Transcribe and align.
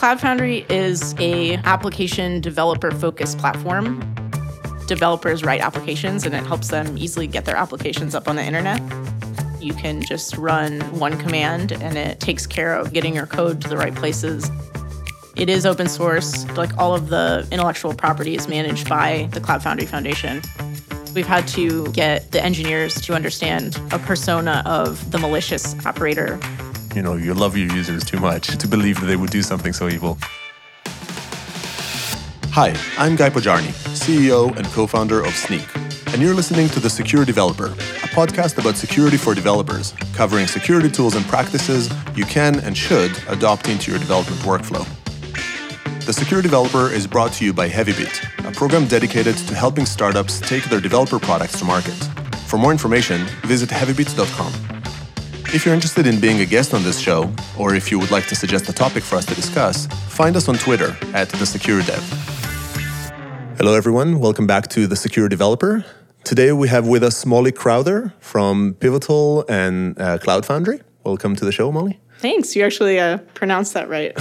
Cloud 0.00 0.18
Foundry 0.20 0.64
is 0.70 1.14
a 1.18 1.56
application 1.56 2.40
developer 2.40 2.90
focused 2.90 3.36
platform. 3.36 4.00
Developers 4.86 5.44
write 5.44 5.60
applications 5.60 6.24
and 6.24 6.34
it 6.34 6.42
helps 6.46 6.68
them 6.68 6.96
easily 6.96 7.26
get 7.26 7.44
their 7.44 7.54
applications 7.54 8.14
up 8.14 8.26
on 8.26 8.34
the 8.34 8.42
internet. 8.42 8.80
You 9.60 9.74
can 9.74 10.00
just 10.00 10.38
run 10.38 10.80
one 10.98 11.18
command 11.18 11.72
and 11.72 11.98
it 11.98 12.18
takes 12.18 12.46
care 12.46 12.74
of 12.74 12.94
getting 12.94 13.14
your 13.14 13.26
code 13.26 13.60
to 13.60 13.68
the 13.68 13.76
right 13.76 13.94
places. 13.94 14.50
It 15.36 15.50
is 15.50 15.66
open 15.66 15.86
source, 15.86 16.48
like 16.56 16.78
all 16.78 16.94
of 16.94 17.10
the 17.10 17.46
intellectual 17.52 17.92
property 17.92 18.34
is 18.34 18.48
managed 18.48 18.88
by 18.88 19.28
the 19.32 19.40
Cloud 19.40 19.62
Foundry 19.64 19.84
Foundation. 19.84 20.40
We've 21.14 21.26
had 21.26 21.46
to 21.48 21.92
get 21.92 22.32
the 22.32 22.42
engineers 22.42 22.94
to 23.02 23.12
understand 23.12 23.78
a 23.92 23.98
persona 23.98 24.62
of 24.64 25.10
the 25.10 25.18
malicious 25.18 25.76
operator. 25.84 26.40
You 26.94 27.02
know, 27.02 27.14
you 27.14 27.34
love 27.34 27.56
your 27.56 27.72
users 27.72 28.04
too 28.04 28.18
much 28.18 28.58
to 28.58 28.66
believe 28.66 28.98
that 29.00 29.06
they 29.06 29.16
would 29.16 29.30
do 29.30 29.42
something 29.42 29.72
so 29.72 29.88
evil. 29.88 30.18
Hi, 32.52 32.74
I'm 32.98 33.14
Guy 33.14 33.30
Podjarny, 33.30 33.70
CEO 33.94 34.54
and 34.56 34.66
co 34.66 34.88
founder 34.88 35.20
of 35.20 35.32
Snyk, 35.34 36.12
and 36.12 36.20
you're 36.20 36.34
listening 36.34 36.68
to 36.70 36.80
The 36.80 36.90
Secure 36.90 37.24
Developer, 37.24 37.66
a 37.66 38.08
podcast 38.10 38.58
about 38.58 38.76
security 38.76 39.16
for 39.16 39.36
developers, 39.36 39.94
covering 40.14 40.48
security 40.48 40.90
tools 40.90 41.14
and 41.14 41.24
practices 41.26 41.88
you 42.16 42.24
can 42.24 42.58
and 42.60 42.76
should 42.76 43.12
adopt 43.28 43.68
into 43.68 43.92
your 43.92 44.00
development 44.00 44.40
workflow. 44.40 44.84
The 46.06 46.12
Secure 46.12 46.42
Developer 46.42 46.90
is 46.90 47.06
brought 47.06 47.32
to 47.34 47.44
you 47.44 47.52
by 47.52 47.68
Heavybit, 47.68 48.48
a 48.48 48.50
program 48.50 48.88
dedicated 48.88 49.36
to 49.36 49.54
helping 49.54 49.86
startups 49.86 50.40
take 50.40 50.64
their 50.64 50.80
developer 50.80 51.20
products 51.20 51.56
to 51.60 51.64
market. 51.64 51.94
For 52.46 52.58
more 52.58 52.72
information, 52.72 53.26
visit 53.46 53.68
heavybit.com. 53.68 54.79
If 55.52 55.66
you're 55.66 55.74
interested 55.74 56.06
in 56.06 56.20
being 56.20 56.38
a 56.42 56.46
guest 56.46 56.72
on 56.74 56.84
this 56.84 57.00
show, 57.00 57.28
or 57.58 57.74
if 57.74 57.90
you 57.90 57.98
would 57.98 58.12
like 58.12 58.28
to 58.28 58.36
suggest 58.36 58.68
a 58.68 58.72
topic 58.72 59.02
for 59.02 59.16
us 59.16 59.26
to 59.26 59.34
discuss, 59.34 59.86
find 60.08 60.36
us 60.36 60.48
on 60.48 60.54
Twitter 60.54 60.96
at 61.12 61.28
the 61.28 61.44
Secure 61.44 61.82
Dev. 61.82 62.00
Hello, 63.58 63.74
everyone. 63.74 64.20
Welcome 64.20 64.46
back 64.46 64.68
to 64.68 64.86
the 64.86 64.94
Secure 64.94 65.28
Developer. 65.28 65.84
Today 66.22 66.52
we 66.52 66.68
have 66.68 66.86
with 66.86 67.02
us 67.02 67.26
Molly 67.26 67.50
Crowther 67.50 68.14
from 68.20 68.74
Pivotal 68.78 69.44
and 69.48 70.00
uh, 70.00 70.18
Cloud 70.18 70.46
Foundry. 70.46 70.82
Welcome 71.02 71.34
to 71.34 71.44
the 71.44 71.50
show, 71.50 71.72
Molly. 71.72 71.98
Thanks. 72.20 72.54
You 72.54 72.64
actually 72.64 73.00
uh, 73.00 73.16
pronounced 73.32 73.72
that 73.72 73.88
right. 73.88 74.12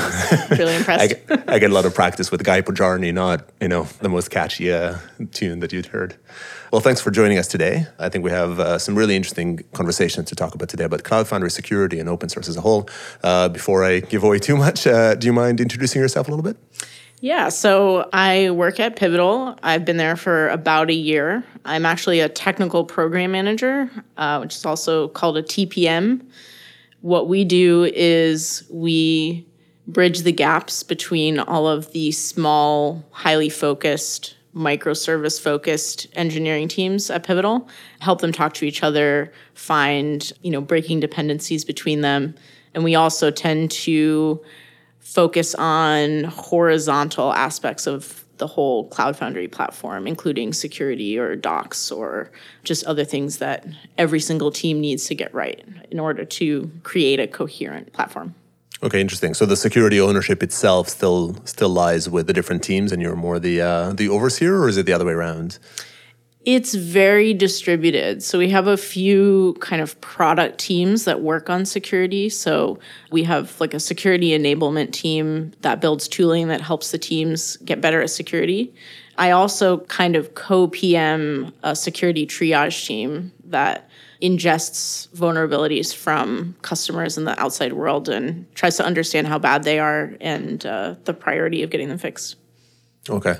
really 0.51 0.73
impressed. 0.77 1.01
I, 1.01 1.07
get, 1.07 1.49
I, 1.49 1.59
get, 1.59 1.69
a 1.69 1.73
lot 1.73 1.83
of 1.83 1.93
practice 1.93 2.31
with 2.31 2.41
Guy 2.45 2.61
Podjarny, 2.61 3.13
not 3.13 3.49
you 3.59 3.67
know 3.67 3.83
the 3.99 4.07
most 4.07 4.31
catchy 4.31 4.71
uh, 4.71 4.99
tune 5.31 5.59
that 5.59 5.73
you'd 5.73 5.87
heard. 5.87 6.15
Well, 6.71 6.79
thanks 6.79 7.01
for 7.01 7.11
joining 7.11 7.37
us 7.37 7.47
today. 7.47 7.87
I 7.99 8.07
think 8.07 8.23
we 8.23 8.31
have 8.31 8.57
uh, 8.57 8.77
some 8.77 8.95
really 8.95 9.17
interesting 9.17 9.59
conversations 9.73 10.29
to 10.29 10.35
talk 10.35 10.55
about 10.55 10.69
today 10.69 10.85
about 10.85 11.03
Cloud 11.03 11.27
Foundry 11.27 11.51
security 11.51 11.99
and 11.99 12.07
open 12.07 12.29
source 12.29 12.47
as 12.47 12.55
a 12.55 12.61
whole. 12.61 12.87
Uh, 13.21 13.49
before 13.49 13.83
I 13.83 13.99
give 13.99 14.23
away 14.23 14.39
too 14.39 14.55
much, 14.55 14.87
uh, 14.87 15.15
do 15.15 15.27
you 15.27 15.33
mind 15.33 15.59
introducing 15.59 16.01
yourself 16.01 16.29
a 16.29 16.31
little 16.31 16.43
bit? 16.43 16.55
Yeah, 17.19 17.49
so 17.49 18.07
I 18.13 18.51
work 18.51 18.79
at 18.79 18.95
Pivotal. 18.95 19.57
I've 19.61 19.83
been 19.83 19.97
there 19.97 20.15
for 20.15 20.47
about 20.47 20.89
a 20.89 20.93
year. 20.93 21.43
I'm 21.65 21.85
actually 21.85 22.21
a 22.21 22.29
technical 22.29 22.85
program 22.85 23.33
manager, 23.33 23.91
uh, 24.15 24.39
which 24.39 24.55
is 24.55 24.65
also 24.65 25.09
called 25.09 25.35
a 25.35 25.43
TPM 25.43 26.21
what 27.01 27.27
we 27.27 27.45
do 27.45 27.83
is 27.93 28.63
we 28.69 29.47
bridge 29.87 30.19
the 30.19 30.31
gaps 30.31 30.83
between 30.83 31.39
all 31.39 31.67
of 31.67 31.91
the 31.93 32.11
small, 32.11 33.03
highly 33.11 33.49
focused, 33.49 34.35
microservice 34.55 35.39
focused 35.39 36.07
engineering 36.13 36.67
teams 36.67 37.09
at 37.09 37.23
Pivotal, 37.23 37.67
help 37.99 38.21
them 38.21 38.31
talk 38.31 38.53
to 38.55 38.65
each 38.65 38.83
other, 38.83 39.31
find, 39.53 40.31
you 40.41 40.51
know, 40.51 40.61
breaking 40.61 40.99
dependencies 40.99 41.65
between 41.65 42.01
them. 42.01 42.35
And 42.73 42.83
we 42.83 42.95
also 42.95 43.31
tend 43.31 43.71
to 43.71 44.41
focus 44.99 45.55
on 45.55 46.25
horizontal 46.25 47.33
aspects 47.33 47.87
of 47.87 48.25
the 48.39 48.47
whole 48.47 48.87
Cloud 48.87 49.15
Foundry 49.17 49.47
platform, 49.47 50.07
including 50.07 50.51
security 50.53 51.17
or 51.19 51.35
docs 51.35 51.91
or 51.91 52.31
just 52.63 52.83
other 52.85 53.05
things 53.05 53.37
that 53.37 53.65
every 53.97 54.19
single 54.19 54.51
team 54.51 54.81
needs 54.81 55.05
to 55.05 55.15
get 55.15 55.33
right 55.33 55.63
in 55.91 55.99
order 55.99 56.25
to 56.25 56.71
create 56.83 57.19
a 57.19 57.27
coherent 57.27 57.93
platform. 57.93 58.33
Okay, 58.81 59.01
interesting. 59.01 59.33
So 59.33 59.45
the 59.45 59.57
security 59.57 59.99
ownership 59.99 60.41
itself 60.41 60.87
still 60.87 61.35
still 61.43 61.69
lies 61.69 62.09
with 62.09 62.27
the 62.27 62.33
different 62.33 62.63
teams, 62.63 62.91
and 62.91 63.01
you're 63.01 63.15
more 63.15 63.37
the 63.37 63.61
uh, 63.61 63.93
the 63.93 64.07
overseer, 64.07 64.57
or 64.57 64.69
is 64.69 64.77
it 64.77 64.85
the 64.85 64.93
other 64.93 65.05
way 65.05 65.13
around? 65.13 65.59
It's 66.51 66.73
very 66.73 67.35
distributed. 67.35 68.23
So 68.23 68.39
we 68.39 68.49
have 68.49 68.65
a 68.65 68.75
few 68.75 69.55
kind 69.59 69.83
of 69.83 70.01
product 70.01 70.57
teams 70.57 71.05
that 71.05 71.21
work 71.21 71.47
on 71.47 71.63
security. 71.63 72.27
So 72.27 72.79
we 73.11 73.23
have 73.25 73.61
like 73.61 73.75
a 73.75 73.79
security 73.79 74.29
enablement 74.29 74.91
team 74.91 75.51
that 75.61 75.79
builds 75.79 76.07
tooling 76.07 76.47
that 76.47 76.59
helps 76.59 76.89
the 76.89 76.97
teams 76.97 77.57
get 77.57 77.81
better 77.81 78.01
at 78.01 78.09
security. 78.09 78.73
I 79.15 79.29
also 79.29 79.81
kind 79.81 80.15
of 80.15 80.33
co 80.33 80.69
PM 80.69 81.53
a 81.61 81.75
security 81.75 82.25
triage 82.25 82.83
team 82.83 83.31
that 83.43 83.87
ingests 84.19 85.07
vulnerabilities 85.09 85.93
from 85.93 86.55
customers 86.63 87.15
in 87.15 87.25
the 87.25 87.39
outside 87.39 87.73
world 87.73 88.09
and 88.09 88.51
tries 88.55 88.75
to 88.77 88.83
understand 88.83 89.27
how 89.27 89.37
bad 89.37 89.61
they 89.65 89.77
are 89.77 90.15
and 90.19 90.65
uh, 90.65 90.95
the 91.03 91.13
priority 91.13 91.61
of 91.61 91.69
getting 91.69 91.89
them 91.89 91.99
fixed. 91.99 92.37
Okay. 93.07 93.35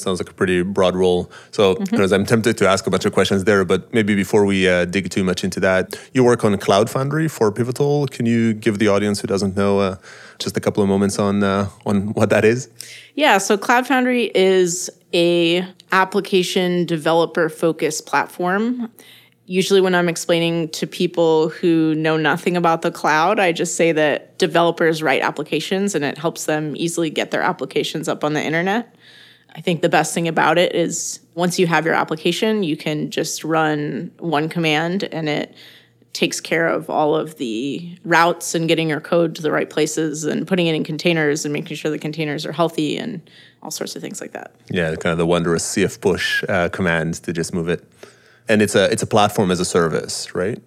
Sounds 0.00 0.20
like 0.20 0.30
a 0.30 0.34
pretty 0.34 0.62
broad 0.62 0.96
role. 0.96 1.30
So, 1.50 1.76
mm-hmm. 1.76 2.14
I'm 2.14 2.26
tempted 2.26 2.56
to 2.58 2.68
ask 2.68 2.86
a 2.86 2.90
bunch 2.90 3.04
of 3.04 3.12
questions 3.12 3.44
there, 3.44 3.64
but 3.64 3.92
maybe 3.92 4.14
before 4.14 4.44
we 4.44 4.68
uh, 4.68 4.84
dig 4.84 5.10
too 5.10 5.24
much 5.24 5.44
into 5.44 5.60
that, 5.60 5.98
you 6.12 6.24
work 6.24 6.44
on 6.44 6.56
Cloud 6.58 6.90
Foundry 6.90 7.28
for 7.28 7.52
Pivotal. 7.52 8.06
Can 8.06 8.26
you 8.26 8.54
give 8.54 8.78
the 8.78 8.88
audience 8.88 9.20
who 9.20 9.26
doesn't 9.26 9.56
know 9.56 9.80
uh, 9.80 9.96
just 10.38 10.56
a 10.56 10.60
couple 10.60 10.82
of 10.82 10.88
moments 10.88 11.18
on 11.18 11.42
uh, 11.42 11.68
on 11.86 12.12
what 12.14 12.30
that 12.30 12.44
is? 12.44 12.68
Yeah. 13.14 13.38
So, 13.38 13.56
Cloud 13.56 13.86
Foundry 13.86 14.30
is 14.34 14.90
a 15.12 15.66
application 15.92 16.86
developer 16.86 17.48
focused 17.48 18.06
platform. 18.06 18.90
Usually, 19.46 19.80
when 19.80 19.96
I'm 19.96 20.08
explaining 20.08 20.68
to 20.70 20.86
people 20.86 21.48
who 21.48 21.94
know 21.96 22.16
nothing 22.16 22.56
about 22.56 22.82
the 22.82 22.92
cloud, 22.92 23.40
I 23.40 23.50
just 23.50 23.74
say 23.74 23.90
that 23.90 24.38
developers 24.38 25.02
write 25.02 25.22
applications 25.22 25.96
and 25.96 26.04
it 26.04 26.16
helps 26.16 26.44
them 26.44 26.74
easily 26.76 27.10
get 27.10 27.32
their 27.32 27.42
applications 27.42 28.08
up 28.08 28.22
on 28.22 28.32
the 28.34 28.42
internet. 28.42 28.94
I 29.54 29.60
think 29.60 29.82
the 29.82 29.88
best 29.88 30.14
thing 30.14 30.28
about 30.28 30.58
it 30.58 30.74
is 30.74 31.20
once 31.34 31.58
you 31.58 31.66
have 31.66 31.84
your 31.84 31.94
application, 31.94 32.62
you 32.62 32.76
can 32.76 33.10
just 33.10 33.44
run 33.44 34.10
one 34.18 34.48
command 34.48 35.04
and 35.04 35.28
it 35.28 35.54
takes 36.12 36.40
care 36.40 36.66
of 36.66 36.90
all 36.90 37.14
of 37.14 37.36
the 37.38 37.96
routes 38.04 38.54
and 38.54 38.66
getting 38.66 38.88
your 38.88 39.00
code 39.00 39.34
to 39.36 39.42
the 39.42 39.52
right 39.52 39.70
places 39.70 40.24
and 40.24 40.46
putting 40.46 40.66
it 40.66 40.74
in 40.74 40.82
containers 40.82 41.44
and 41.44 41.52
making 41.52 41.76
sure 41.76 41.90
the 41.90 41.98
containers 41.98 42.44
are 42.44 42.52
healthy 42.52 42.96
and 42.96 43.30
all 43.62 43.70
sorts 43.70 43.94
of 43.94 44.02
things 44.02 44.20
like 44.20 44.32
that. 44.32 44.52
Yeah, 44.70 44.94
kind 44.96 45.12
of 45.12 45.18
the 45.18 45.26
wondrous 45.26 45.64
CF 45.64 46.00
push 46.00 46.42
uh, 46.48 46.68
command 46.70 47.14
to 47.22 47.32
just 47.32 47.54
move 47.54 47.68
it. 47.68 47.84
And 48.48 48.62
it's 48.62 48.74
a 48.74 48.90
it's 48.90 49.02
a 49.02 49.06
platform 49.06 49.52
as 49.52 49.60
a 49.60 49.64
service, 49.64 50.34
right? 50.34 50.60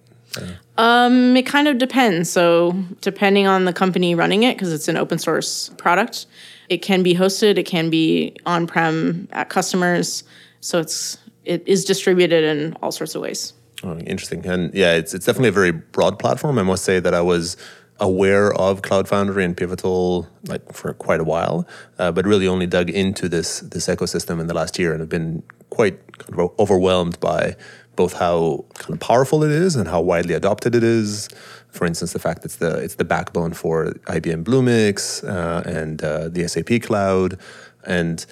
Um, 0.78 1.36
it 1.36 1.46
kind 1.46 1.68
of 1.68 1.78
depends. 1.78 2.30
So 2.30 2.72
depending 3.02 3.46
on 3.46 3.66
the 3.66 3.74
company 3.74 4.16
running 4.16 4.44
it, 4.44 4.56
because 4.56 4.72
it's 4.72 4.88
an 4.88 4.98
open 4.98 5.20
source 5.20 5.70
product, 5.78 6.26
it 6.70 6.82
can 6.82 7.04
be 7.04 7.16
hosted, 7.16 7.58
it 7.58 7.66
can 7.66 7.90
be 7.90 8.36
on-prem 8.46 9.28
at 9.32 9.50
customers. 9.50 10.24
So 10.62 10.80
it's 10.80 11.18
it 11.46 11.68
is 11.68 11.84
distributed 11.84 12.44
in 12.44 12.74
all 12.82 12.92
sorts 12.92 13.16
of 13.16 13.22
ways. 13.22 13.54
Oh, 13.84 13.98
interesting. 14.00 14.46
And 14.46 14.74
yeah, 14.74 14.94
it's 14.94 15.14
it's 15.14 15.26
definitely 15.26 15.50
a 15.50 15.54
very 15.54 15.72
broad 15.72 16.20
platform. 16.20 16.58
I 16.58 16.64
must 16.64 16.86
say 16.86 17.00
that 17.00 17.14
I 17.14 17.22
was 17.22 17.58
aware 18.00 18.54
of 18.54 18.82
Cloud 18.82 19.08
Foundry 19.08 19.46
and 19.46 19.56
Pivotal 19.56 20.28
like 20.48 20.74
for 20.74 20.94
quite 20.94 21.20
a 21.20 21.24
while, 21.24 21.68
uh, 22.00 22.12
but 22.12 22.26
really 22.26 22.48
only 22.48 22.68
dug 22.68 22.90
into 22.90 23.28
this 23.28 23.60
this 23.60 23.88
ecosystem 23.88 24.40
in 24.40 24.48
the 24.48 24.54
last 24.54 24.80
year 24.80 24.92
and 24.94 25.00
have 25.00 25.10
been 25.10 25.44
quite 25.70 26.00
kind 26.18 26.40
of 26.40 26.52
overwhelmed 26.60 27.20
by 27.20 27.56
both 27.96 28.14
how 28.14 28.66
kind 28.76 28.94
of 28.94 29.00
powerful 29.00 29.44
it 29.44 29.52
is 29.52 29.76
and 29.76 29.88
how 29.88 30.02
widely 30.02 30.34
adopted 30.34 30.76
it 30.76 30.84
is, 30.84 31.30
for 31.74 31.88
instance, 31.88 32.14
the 32.14 32.20
fact 32.20 32.44
that 32.44 32.46
it's 32.46 32.58
the 32.58 32.78
it's 32.78 32.96
the 32.96 33.04
backbone 33.04 33.54
for 33.54 33.88
IBM 34.06 34.44
Bluemix 34.44 35.28
uh, 35.28 35.68
and 35.68 36.04
uh, 36.04 36.30
the 36.30 36.48
SAP 36.48 36.84
Cloud, 36.84 37.40
and 37.86 38.26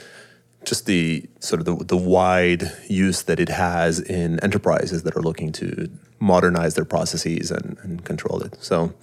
just 0.64 0.86
the 0.86 1.28
sort 1.40 1.60
of 1.60 1.66
the, 1.66 1.84
the 1.86 1.98
wide 1.98 2.72
use 2.88 3.24
that 3.24 3.40
it 3.40 3.50
has 3.50 4.00
in 4.00 4.40
enterprises 4.42 5.02
that 5.04 5.18
are 5.18 5.22
looking 5.22 5.52
to 5.54 5.90
modernize 6.20 6.76
their 6.76 6.86
processes 6.86 7.50
and, 7.50 7.78
and 7.82 8.06
control 8.06 8.44
it. 8.44 8.56
So 8.62 8.94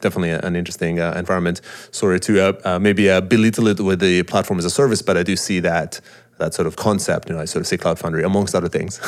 definitely 0.00 0.30
an 0.30 0.56
interesting 0.56 0.98
uh, 0.98 1.12
environment. 1.14 1.60
Sorry 1.90 2.18
to 2.20 2.40
uh, 2.40 2.52
uh, 2.64 2.78
maybe 2.78 3.10
uh, 3.10 3.20
belittle 3.20 3.68
it 3.68 3.78
with 3.78 4.00
the 4.00 4.22
platform 4.22 4.58
as 4.58 4.64
a 4.64 4.70
service, 4.70 5.02
but 5.02 5.18
I 5.18 5.22
do 5.22 5.36
see 5.36 5.60
that 5.60 6.00
that 6.38 6.52
sort 6.54 6.66
of 6.66 6.76
concept, 6.76 7.28
you 7.28 7.34
know, 7.34 7.40
I 7.40 7.46
sort 7.46 7.60
of 7.60 7.66
see 7.66 7.78
Cloud 7.78 7.98
Foundry 7.98 8.22
amongst 8.22 8.54
other 8.54 8.68
things 8.68 9.00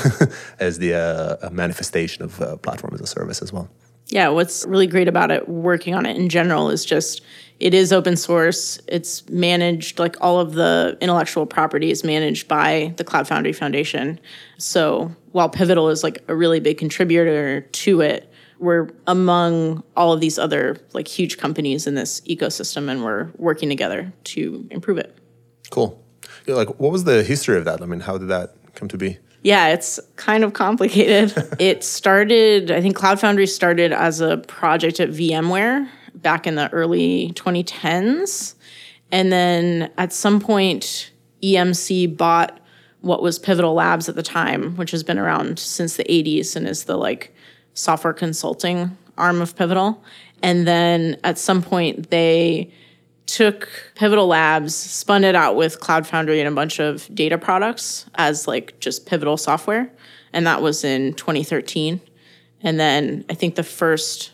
as 0.58 0.78
the 0.78 1.50
manifestation 1.52 2.22
of 2.22 2.62
platform 2.62 2.94
as 2.94 3.00
a 3.00 3.06
service 3.06 3.42
as 3.42 3.52
well. 3.52 3.69
Yeah, 4.10 4.28
what's 4.28 4.64
really 4.64 4.87
great 4.87 5.06
about 5.06 5.31
it, 5.31 5.49
working 5.49 5.94
on 5.94 6.06
it 6.06 6.16
in 6.16 6.28
general, 6.28 6.70
is 6.70 6.84
just 6.84 7.22
it 7.60 7.75
is 7.75 7.93
open 7.93 8.16
source. 8.16 8.78
It's 8.87 9.28
managed, 9.28 9.99
like 9.99 10.16
all 10.20 10.38
of 10.40 10.55
the 10.55 10.96
intellectual 11.00 11.44
property 11.44 11.90
is 11.90 12.05
managed 12.05 12.49
by 12.49 12.94
the 12.96 13.05
Cloud 13.05 13.26
Foundry 13.28 13.52
Foundation. 13.52 14.19
So 14.56 15.14
while 15.32 15.49
Pivotal 15.49 15.88
is 15.88 16.02
like 16.02 16.22
a 16.28 16.34
really 16.34 16.60
big 16.60 16.78
contributor 16.78 17.62
to 17.62 18.00
it, 18.00 18.32
we're 18.60 18.88
among 19.06 19.82
all 19.96 20.12
of 20.12 20.20
these 20.20 20.38
other 20.38 20.78
like 20.93 21.06
huge 21.06 21.37
companies 21.37 21.87
in 21.87 21.94
this 21.94 22.20
ecosystem 22.22 22.88
and 22.88 23.04
we're 23.04 23.28
working 23.37 23.69
together 23.69 24.12
to 24.25 24.66
improve 24.70 24.99
it. 24.99 25.16
Cool. 25.70 26.02
Like 26.46 26.81
what 26.81 26.90
was 26.93 27.04
the 27.04 27.22
history 27.22 27.56
of 27.56 27.64
that? 27.66 27.82
I 27.82 27.87
mean, 27.87 28.00
how 28.00 28.19
did 28.19 28.28
that 28.28 28.54
come 28.75 28.88
to 28.88 28.99
be? 28.99 29.19
Yeah, 29.43 29.69
it's 29.69 30.00
kind 30.17 30.44
of 30.44 30.52
complicated. 30.52 31.32
it 31.58 31.85
started, 31.85 32.70
I 32.70 32.81
think 32.81 32.96
Cloud 32.96 33.20
Foundry 33.20 33.46
started 33.46 33.93
as 33.93 34.20
a 34.20 34.38
project 34.38 35.00
at 35.00 35.11
VMware 35.11 35.88
back 36.14 36.46
in 36.46 36.56
the 36.56 36.69
early 36.73 37.32
2010s. 37.35 38.55
And 39.11 39.32
then 39.32 39.90
at 39.96 40.12
some 40.12 40.40
point, 40.40 41.11
EMC 41.43 42.17
bought 42.17 42.61
what 43.00 43.23
was 43.23 43.38
Pivotal 43.38 43.75
Labs 43.75 44.08
at 44.08 44.17
the 44.17 44.23
time, 44.23 44.76
which 44.76 44.90
has 44.90 45.02
been 45.02 45.19
around 45.19 45.58
since 45.58 45.96
the 45.96 46.05
80s 46.05 46.56
and 46.56 46.67
is 46.67 46.85
the 46.85 46.96
like 46.96 47.35
software 47.75 48.12
consulting 48.12 48.96
arm 49.17 49.40
of 49.40 49.56
Pivotal. 49.56 50.02
And 50.43 50.67
then 50.67 51.17
at 51.25 51.38
some 51.38 51.62
point, 51.62 52.11
they 52.11 52.73
took 53.28 53.69
Pivotal 53.94 54.26
Labs, 54.26 54.75
spun 54.75 55.22
it 55.22 55.34
out 55.34 55.54
with 55.54 55.78
Cloud 55.80 56.06
Foundry 56.06 56.40
and 56.40 56.48
a 56.48 56.52
bunch 56.52 56.80
of 56.80 57.14
data 57.14 57.38
products 57.38 58.06
as 58.16 58.48
like 58.48 58.80
just 58.80 59.06
Pivotal 59.06 59.36
software. 59.36 59.92
And 60.32 60.46
that 60.46 60.62
was 60.62 60.82
in 60.82 61.14
2013. 61.14 62.00
And 62.62 62.80
then 62.80 63.25
I 63.30 63.34
think 63.34 63.54
the 63.54 63.62
first 63.62 64.32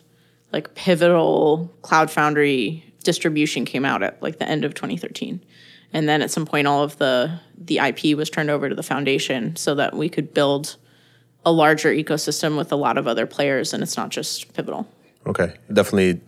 like 0.53 0.75
Pivotal 0.75 1.71
Cloud 1.83 2.11
Foundry 2.13 2.85
distribution 3.03 3.65
came 3.65 3.85
out 3.85 4.03
at 4.03 4.23
like 4.23 4.39
the 4.39 4.49
end 4.49 4.65
of 4.65 4.75
2013 4.75 5.41
and 5.93 6.09
then 6.09 6.23
at 6.23 6.31
some 6.31 6.47
point 6.47 6.67
all 6.67 6.83
of 6.83 6.97
the 6.97 7.39
the 7.57 7.79
ip 7.79 8.17
was 8.17 8.31
turned 8.31 8.49
over 8.51 8.69
to 8.69 8.75
the 8.75 8.83
foundation 8.83 9.55
so 9.57 9.75
that 9.75 9.95
we 9.95 10.09
could 10.09 10.33
build 10.33 10.77
a 11.45 11.53
larger 11.53 11.93
ecosystem 11.93 12.57
with 12.57 12.73
a 12.73 12.77
lot 12.77 12.97
of 12.97 13.07
other 13.07 13.27
players 13.27 13.75
and 13.75 13.83
it's 13.83 13.97
not 13.97 14.09
just 14.09 14.53
pivotal 14.55 14.89
okay 15.27 15.55
definitely 15.73 16.19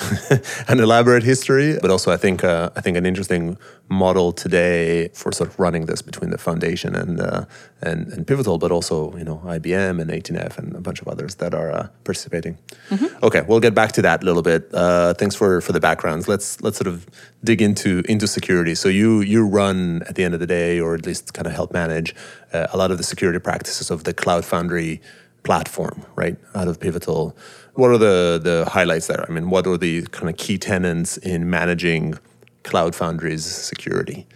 an 0.68 0.80
elaborate 0.80 1.22
history, 1.22 1.78
but 1.80 1.90
also 1.90 2.10
I 2.10 2.16
think 2.16 2.42
uh, 2.42 2.70
I 2.74 2.80
think 2.80 2.96
an 2.96 3.04
interesting 3.04 3.58
model 3.88 4.32
today 4.32 5.08
for 5.08 5.32
sort 5.32 5.50
of 5.50 5.58
running 5.58 5.86
this 5.86 6.00
between 6.00 6.30
the 6.30 6.38
foundation 6.38 6.94
and 6.94 7.20
uh, 7.20 7.44
and, 7.82 8.08
and 8.12 8.26
Pivotal, 8.26 8.58
but 8.58 8.72
also 8.72 9.14
you 9.16 9.24
know 9.24 9.42
IBM 9.44 10.00
and 10.00 10.10
18F 10.10 10.58
and 10.58 10.74
a 10.74 10.80
bunch 10.80 11.02
of 11.02 11.08
others 11.08 11.34
that 11.36 11.54
are 11.54 11.70
uh, 11.70 11.88
participating. 12.04 12.56
Mm-hmm. 12.88 13.24
Okay, 13.24 13.42
we'll 13.46 13.60
get 13.60 13.74
back 13.74 13.92
to 13.92 14.02
that 14.02 14.22
a 14.22 14.26
little 14.26 14.42
bit. 14.42 14.72
Uh, 14.72 15.12
thanks 15.14 15.34
for 15.34 15.60
for 15.60 15.72
the 15.72 15.80
backgrounds. 15.80 16.28
Let's 16.28 16.60
let's 16.62 16.78
sort 16.78 16.88
of 16.88 17.06
dig 17.44 17.60
into 17.60 18.02
into 18.08 18.26
security. 18.26 18.74
So 18.74 18.88
you 18.88 19.20
you 19.20 19.46
run 19.46 20.02
at 20.08 20.14
the 20.14 20.24
end 20.24 20.34
of 20.34 20.40
the 20.40 20.46
day, 20.46 20.80
or 20.80 20.94
at 20.94 21.04
least 21.04 21.34
kind 21.34 21.46
of 21.46 21.52
help 21.52 21.72
manage 21.72 22.14
uh, 22.52 22.68
a 22.72 22.76
lot 22.76 22.90
of 22.90 22.96
the 22.96 23.04
security 23.04 23.38
practices 23.38 23.90
of 23.90 24.04
the 24.04 24.14
Cloud 24.14 24.44
Foundry 24.46 25.00
platform, 25.42 26.04
right, 26.16 26.36
out 26.54 26.68
of 26.68 26.80
Pivotal. 26.80 27.36
What 27.74 27.90
are 27.90 27.98
the 27.98 28.40
the 28.42 28.68
highlights 28.68 29.06
there? 29.06 29.24
I 29.28 29.32
mean, 29.32 29.50
what 29.50 29.66
are 29.66 29.76
the 29.76 30.02
kind 30.06 30.28
of 30.28 30.36
key 30.36 30.58
tenants 30.58 31.16
in 31.18 31.48
managing 31.50 32.18
Cloud 32.64 32.94
Foundry's 32.94 33.44
security? 33.44 34.26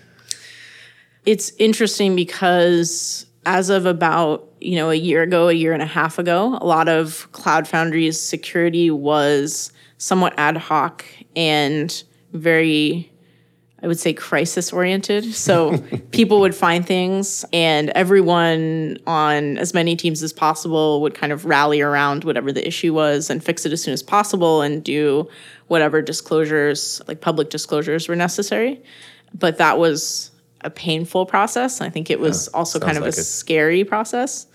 It's 1.27 1.53
interesting 1.59 2.15
because 2.17 3.27
as 3.47 3.71
of 3.71 3.87
about 3.87 4.49
you 4.61 4.77
know 4.77 4.91
a 4.91 4.95
year 4.95 5.23
ago, 5.23 5.49
a 5.49 5.53
year 5.53 5.73
and 5.73 5.83
a 5.83 5.87
half 5.87 6.19
ago, 6.19 6.59
a 6.61 6.67
lot 6.67 6.89
of 6.89 7.31
Cloud 7.33 7.67
Foundry's 7.69 8.21
security 8.21 8.91
was 8.91 9.73
somewhat 9.99 10.35
ad 10.37 10.57
hoc 10.57 11.05
and 11.35 12.03
very 12.33 13.11
I 13.85 13.87
would 13.87 14.01
say 14.01 14.15
crisis 14.15 14.73
oriented. 14.73 15.35
So 15.35 15.77
people 16.11 16.41
would 16.41 16.55
find 16.55 16.87
things, 16.87 17.45
and 17.53 17.91
everyone 17.91 18.97
on 19.07 19.59
as 19.59 19.75
many 19.75 19.95
teams 19.95 20.23
as 20.23 20.33
possible 20.33 21.03
would 21.03 21.15
kind 21.15 21.33
of 21.33 21.45
rally 21.45 21.83
around 21.83 22.25
whatever 22.25 22.51
the 22.51 22.67
issue 22.67 22.95
was 22.95 23.29
and 23.29 23.45
fix 23.45 23.67
it 23.67 23.73
as 23.75 23.83
soon 23.83 23.93
as 23.93 24.03
possible 24.03 24.63
and 24.63 24.83
do 24.83 25.29
whatever 25.67 26.01
disclosures, 26.01 27.03
like 27.09 27.21
public 27.21 27.51
disclosures, 27.51 28.09
were 28.09 28.17
necessary. 28.17 28.83
But 29.35 29.59
that 29.59 29.79
was 29.79 30.31
a 30.63 30.71
painful 30.71 31.27
process. 31.27 31.83
I 31.83 31.91
think 31.91 32.09
it 32.09 32.19
was 32.19 32.49
yeah, 32.51 32.59
also 32.59 32.81
kind 32.81 32.97
of 32.97 33.03
like 33.03 33.17
a 33.17 33.21
it. 33.21 33.25
scary 33.25 33.85
process. 33.85 34.47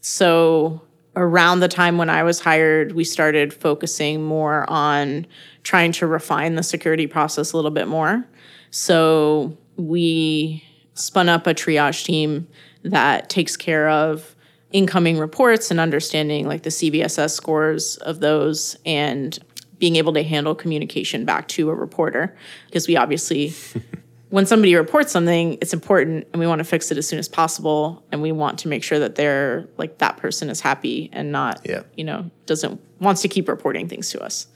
So 0.00 0.80
around 1.14 1.60
the 1.60 1.68
time 1.68 1.98
when 1.98 2.08
I 2.08 2.22
was 2.22 2.40
hired, 2.40 2.92
we 2.92 3.04
started 3.04 3.52
focusing 3.52 4.22
more 4.22 4.64
on 4.70 5.26
trying 5.62 5.92
to 5.92 6.06
refine 6.06 6.54
the 6.54 6.62
security 6.62 7.06
process 7.06 7.52
a 7.52 7.56
little 7.56 7.70
bit 7.70 7.86
more. 7.86 8.26
So 8.72 9.56
we 9.76 10.64
spun 10.94 11.28
up 11.28 11.46
a 11.46 11.54
triage 11.54 12.04
team 12.04 12.48
that 12.82 13.28
takes 13.28 13.56
care 13.56 13.88
of 13.88 14.34
incoming 14.72 15.18
reports 15.18 15.70
and 15.70 15.78
understanding 15.78 16.48
like 16.48 16.62
the 16.62 16.70
CVSS 16.70 17.30
scores 17.30 17.96
of 17.98 18.20
those 18.20 18.76
and 18.84 19.38
being 19.78 19.96
able 19.96 20.14
to 20.14 20.22
handle 20.22 20.54
communication 20.54 21.24
back 21.24 21.48
to 21.48 21.68
a 21.68 21.74
reporter 21.74 22.34
because 22.66 22.88
we 22.88 22.96
obviously 22.96 23.52
when 24.30 24.46
somebody 24.46 24.74
reports 24.74 25.12
something 25.12 25.58
it's 25.60 25.74
important 25.74 26.26
and 26.32 26.40
we 26.40 26.46
want 26.46 26.58
to 26.60 26.64
fix 26.64 26.90
it 26.90 26.96
as 26.96 27.06
soon 27.06 27.18
as 27.18 27.28
possible 27.28 28.02
and 28.10 28.22
we 28.22 28.32
want 28.32 28.58
to 28.58 28.68
make 28.68 28.82
sure 28.82 28.98
that 28.98 29.16
they're 29.16 29.68
like 29.76 29.98
that 29.98 30.16
person 30.16 30.48
is 30.48 30.60
happy 30.60 31.10
and 31.12 31.30
not 31.30 31.60
yeah. 31.64 31.82
you 31.96 32.04
know 32.04 32.30
doesn't 32.46 32.80
wants 33.00 33.20
to 33.20 33.28
keep 33.28 33.48
reporting 33.48 33.88
things 33.88 34.08
to 34.08 34.22
us 34.22 34.46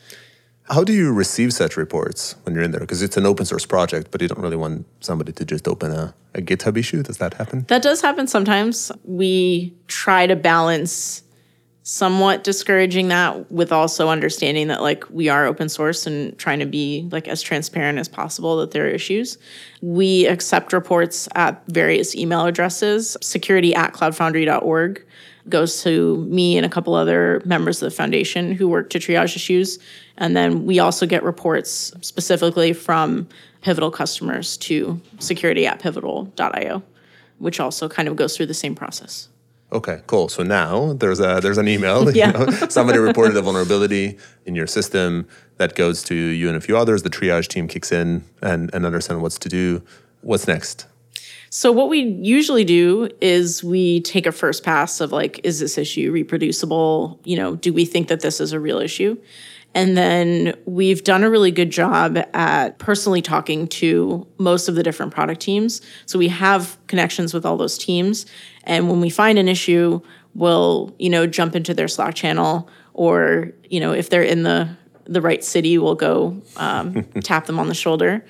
how 0.69 0.83
do 0.83 0.93
you 0.93 1.13
receive 1.13 1.53
such 1.53 1.77
reports 1.77 2.35
when 2.43 2.55
you're 2.55 2.65
in 2.65 2.73
there? 2.73 2.81
Because 2.81 3.03
it's 3.03 3.17
an 3.17 3.27
open 3.27 3.47
source 3.47 3.65
project, 3.65 4.11
but 4.11 4.21
you 4.21 4.29
don't 4.29 4.41
really 4.41 4.57
want 4.57 4.87
somebody 5.01 5.33
to 5.33 5.45
just 5.45 5.69
open 5.69 5.93
a, 5.93 6.15
a 6.35 6.43
GitHub 6.43 6.77
issue. 6.77 7.03
Does 7.03 7.19
that 7.19 7.35
happen? 7.35 7.65
That 7.69 7.83
does 7.83 8.01
happen 8.01 8.27
sometimes. 8.27 8.91
We 9.05 9.75
try 9.87 10.27
to 10.27 10.35
balance 10.35 11.23
somewhat 11.85 12.43
discouraging 12.43 13.07
that 13.09 13.51
with 13.53 13.71
also 13.71 14.09
understanding 14.09 14.67
that 14.67 14.83
like 14.83 15.05
we 15.09 15.29
are 15.29 15.47
open 15.47 15.69
source 15.69 16.05
and 16.05 16.37
trying 16.37 16.59
to 16.59 16.67
be 16.67 17.09
like 17.13 17.29
as 17.29 17.41
transparent 17.41 17.97
as 18.01 18.09
possible 18.09 18.57
that 18.57 18.73
there 18.73 18.87
are 18.87 18.89
issues. 18.89 19.39
We 19.83 20.27
accept 20.27 20.73
reports 20.73 21.29
at 21.37 21.65
various 21.69 22.17
email 22.17 22.45
addresses, 22.45 23.17
security 23.23 23.73
at 23.73 23.93
cloudfoundry.org 23.93 25.07
goes 25.49 25.83
to 25.83 26.17
me 26.25 26.57
and 26.57 26.67
a 26.67 26.69
couple 26.69 26.95
other 26.95 27.41
members 27.45 27.83
of 27.83 27.91
the 27.91 27.97
foundation 27.97 28.53
who 28.53 28.69
work 28.69 28.91
to 28.91 28.99
triage 28.99 29.37
issues. 29.37 29.79
And 30.17 30.37
then 30.37 30.67
we 30.67 30.79
also 30.79 31.07
get 31.07 31.23
reports 31.23 31.93
specifically 32.01 32.73
from 32.73 33.29
Pivotal 33.63 33.91
customers 33.91 34.57
to 34.59 35.01
security 35.19 35.67
at 35.67 35.81
pivotal.io, 35.81 36.83
which 37.39 37.59
also 37.59 37.89
kind 37.89 38.07
of 38.07 38.15
goes 38.15 38.37
through 38.37 38.47
the 38.47 38.55
same 38.55 38.77
process. 38.77 39.29
Okay, 39.73 40.03
cool. 40.07 40.29
So 40.29 40.45
now 40.45 40.93
there's 40.93 41.19
a 41.19 41.41
there's 41.43 41.59
an 41.59 41.67
email. 41.67 42.09
yeah. 42.15 42.39
You 42.39 42.47
know, 42.47 42.53
somebody 42.69 43.01
reported 43.01 43.37
a 43.37 43.43
vulnerability 43.43 44.19
in 44.45 44.55
your 44.55 44.69
system 44.69 45.27
that 45.57 45.75
goes 45.75 46.05
to 46.05 46.15
you 46.15 46.47
and 46.47 46.57
a 46.57 46.61
few 46.61 46.77
others. 46.77 47.03
The 47.03 47.11
triage 47.11 47.49
team 47.49 47.67
kicks 47.67 47.91
in 47.91 48.25
and, 48.41 48.73
and 48.73 48.87
understand 48.87 49.23
what's 49.23 49.39
to 49.41 49.49
do. 49.49 49.83
What's 50.21 50.47
next? 50.47 50.87
So 51.57 51.73
what 51.73 51.89
we 51.89 52.01
usually 52.01 52.65
do 52.65 53.09
is 53.23 53.65
we 53.65 54.03
take 54.03 54.27
a 54.27 54.31
first 54.31 54.63
pass 54.63 55.01
of 55.01 55.11
like, 55.11 55.41
is 55.43 55.59
this 55.59 55.79
issue 55.79 56.13
reproducible? 56.13 57.19
You 57.25 57.39
know, 57.39 57.57
do 57.57 57.73
we 57.73 57.87
think 57.87 58.09
that 58.09 58.21
this 58.21 58.43
is 58.43 58.53
a 58.53 58.61
real 58.61 58.79
issue? 58.79 59.17
And 59.75 59.97
then 59.97 60.55
we've 60.67 61.03
done 61.03 61.25
a 61.25 61.31
really 61.31 61.51
good 61.51 61.71
job 61.71 62.19
at 62.35 62.79
personally 62.79 63.23
talking 63.23 63.69
to 63.69 64.27
most 64.37 64.69
of 64.69 64.75
the 64.75 64.83
different 64.83 65.15
product 65.15 65.41
teams. 65.41 65.81
So 66.05 66.19
we 66.19 66.29
have 66.29 66.77
connections 66.89 67.33
with 67.33 67.47
all 67.47 67.57
those 67.57 67.79
teams. 67.79 68.27
And 68.65 68.91
when 68.91 69.01
we 69.01 69.09
find 69.09 69.39
an 69.39 69.49
issue, 69.49 70.03
we'll, 70.35 70.95
you 70.99 71.09
know, 71.09 71.27
jump 71.27 71.57
into 71.57 71.73
their 71.73 71.89
Slack 71.89 72.15
channel 72.15 72.69
or, 72.93 73.53
you 73.65 73.81
know, 73.81 73.93
if 73.93 74.11
they're 74.11 74.23
in 74.23 74.43
the 74.43 74.69
the 75.09 75.23
right 75.23 75.43
city, 75.43 75.79
we'll 75.79 75.95
go 75.95 76.43
um, 76.57 77.05
tap 77.23 77.47
them 77.47 77.59
on 77.59 77.69
the 77.69 77.75
shoulder 77.75 78.27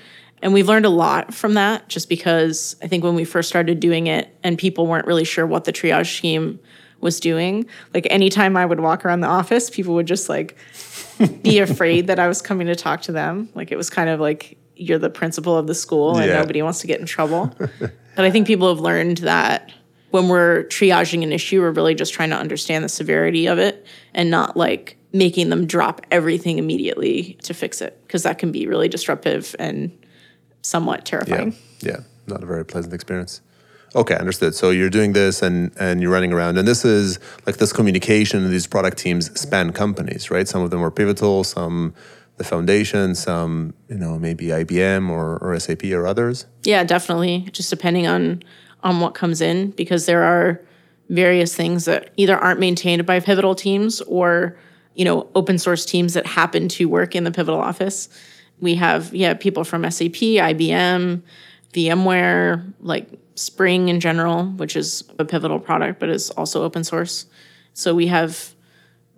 and 0.47 0.53
we've 0.55 0.69
learned 0.69 0.87
a 0.87 0.91
lot 0.91 1.35
from 1.35 1.55
that 1.55 1.89
just 1.89 2.09
because 2.09 2.77
I 2.81 2.87
think 2.87 3.03
when 3.03 3.17
we 3.17 3.25
first 3.25 3.49
started 3.49 3.81
doing 3.81 4.07
it 4.07 4.33
and 4.45 4.57
people 4.57 4.87
weren't 4.87 5.05
really 5.05 5.25
sure 5.25 5.45
what 5.45 5.65
the 5.65 5.73
triage 5.73 6.17
scheme 6.17 6.61
was 7.01 7.19
doing, 7.19 7.67
like 7.93 8.07
anytime 8.11 8.57
I 8.57 8.65
would 8.65 8.79
walk 8.79 9.05
around 9.05 9.23
the 9.23 9.27
office, 9.27 9.71
people 9.71 9.95
would 9.97 10.07
just 10.07 10.29
like 10.29 10.57
be 11.43 11.59
afraid 11.59 12.07
that 12.07 12.21
I 12.21 12.29
was 12.29 12.43
coming 12.43 12.69
to 12.69 12.77
talk 12.77 13.03
to 13.03 13.13
them. 13.13 13.49
Like 13.57 13.73
it 13.73 13.77
was 13.77 13.91
kind 13.91 14.09
of 14.09 14.21
like 14.21 14.57
you're 14.77 15.01
the 15.01 15.11
principal 15.11 15.57
of 15.57 15.67
the 15.67 15.75
school 15.75 16.17
and 16.17 16.31
yeah. 16.31 16.39
nobody 16.39 16.63
wants 16.63 16.79
to 16.83 16.87
get 16.87 17.01
in 17.01 17.07
trouble. 17.07 17.53
but 17.81 18.25
I 18.25 18.31
think 18.31 18.47
people 18.47 18.69
have 18.69 18.79
learned 18.79 19.19
that 19.19 19.73
when 20.13 20.29
we're 20.29 20.63
triaging 20.69 21.25
an 21.25 21.33
issue, 21.33 21.61
we're 21.61 21.73
really 21.73 21.97
just 21.97 22.15
trying 22.15 22.31
to 22.31 22.37
understand 22.37 22.85
the 22.85 22.89
severity 22.89 23.49
of 23.49 23.59
it 23.59 23.85
and 24.15 24.31
not 24.31 24.57
like 24.57 24.97
making 25.13 25.49
them 25.49 25.67
drop 25.67 26.07
everything 26.13 26.61
immediately 26.61 27.37
to 27.43 27.53
fix 27.53 27.81
it 27.81 28.01
because 28.07 28.23
that 28.23 28.39
can 28.39 28.53
be 28.53 28.69
really 28.69 28.87
disruptive 28.87 29.57
and 29.59 29.91
somewhat 30.67 31.05
terrifying. 31.05 31.55
Yeah, 31.81 31.91
yeah, 31.91 32.01
not 32.27 32.43
a 32.43 32.47
very 32.47 32.65
pleasant 32.65 32.93
experience. 32.93 33.41
Okay, 33.95 34.17
understood. 34.17 34.55
So 34.55 34.71
you're 34.71 34.91
doing 34.91 35.13
this 35.13 35.43
and 35.43 35.71
and 35.79 36.03
you're 36.03 36.11
running 36.11 36.33
around, 36.33 36.59
and 36.59 36.67
this 36.67 36.85
is 36.85 37.19
like 37.47 37.57
this 37.57 37.73
communication. 37.73 38.51
These 38.51 38.67
product 38.67 38.99
teams 38.99 39.39
span 39.41 39.73
companies, 39.73 40.31
right? 40.31 40.47
Some 40.47 40.63
of 40.63 40.71
them 40.71 40.83
are 40.83 40.91
pivotal, 40.91 41.45
some 41.45 41.95
the 42.37 42.45
foundation, 42.45 43.15
some 43.15 43.75
you 43.89 43.97
know 43.97 44.19
maybe 44.19 44.47
IBM 44.47 45.09
or, 45.09 45.39
or 45.39 45.59
SAP 45.59 45.85
or 45.85 46.07
others. 46.07 46.47
Yeah, 46.65 46.85
definitely. 46.85 47.49
Just 47.53 47.71
depending 47.71 48.07
on 48.07 48.43
on 48.83 49.01
what 49.01 49.15
comes 49.15 49.41
in, 49.41 49.71
because 49.71 50.07
there 50.07 50.23
are 50.23 50.61
various 51.09 51.55
things 51.55 51.85
that 51.85 52.11
either 52.17 52.37
aren't 52.37 52.59
maintained 52.61 53.07
by 53.07 53.21
pivotal 53.21 53.55
teams 53.55 54.01
or 54.03 54.59
you 54.97 55.05
know, 55.05 55.29
open 55.35 55.59
source 55.59 55.85
teams 55.85 56.15
that 56.15 56.27
happen 56.27 56.69
to 56.69 56.87
work 56.87 57.15
in 57.15 57.25
the 57.25 57.31
Pivotal 57.31 57.61
office. 57.61 58.09
We 58.61 58.77
have, 58.77 59.15
yeah, 59.15 59.35
people 59.35 59.65
from 59.65 59.89
SAP, 59.91 60.13
IBM, 60.13 61.23
VMware, 61.73 62.73
like 62.81 63.09
Spring 63.35 63.89
in 63.89 64.01
general, 64.01 64.47
which 64.47 64.77
is 64.77 65.05
a 65.19 65.25
Pivotal 65.25 65.61
product, 65.61 66.01
but 66.01 66.09
is 66.09 66.31
also 66.31 66.63
open 66.63 66.85
source. 66.85 67.27
So 67.75 67.95
we 67.95 68.07
have 68.07 68.55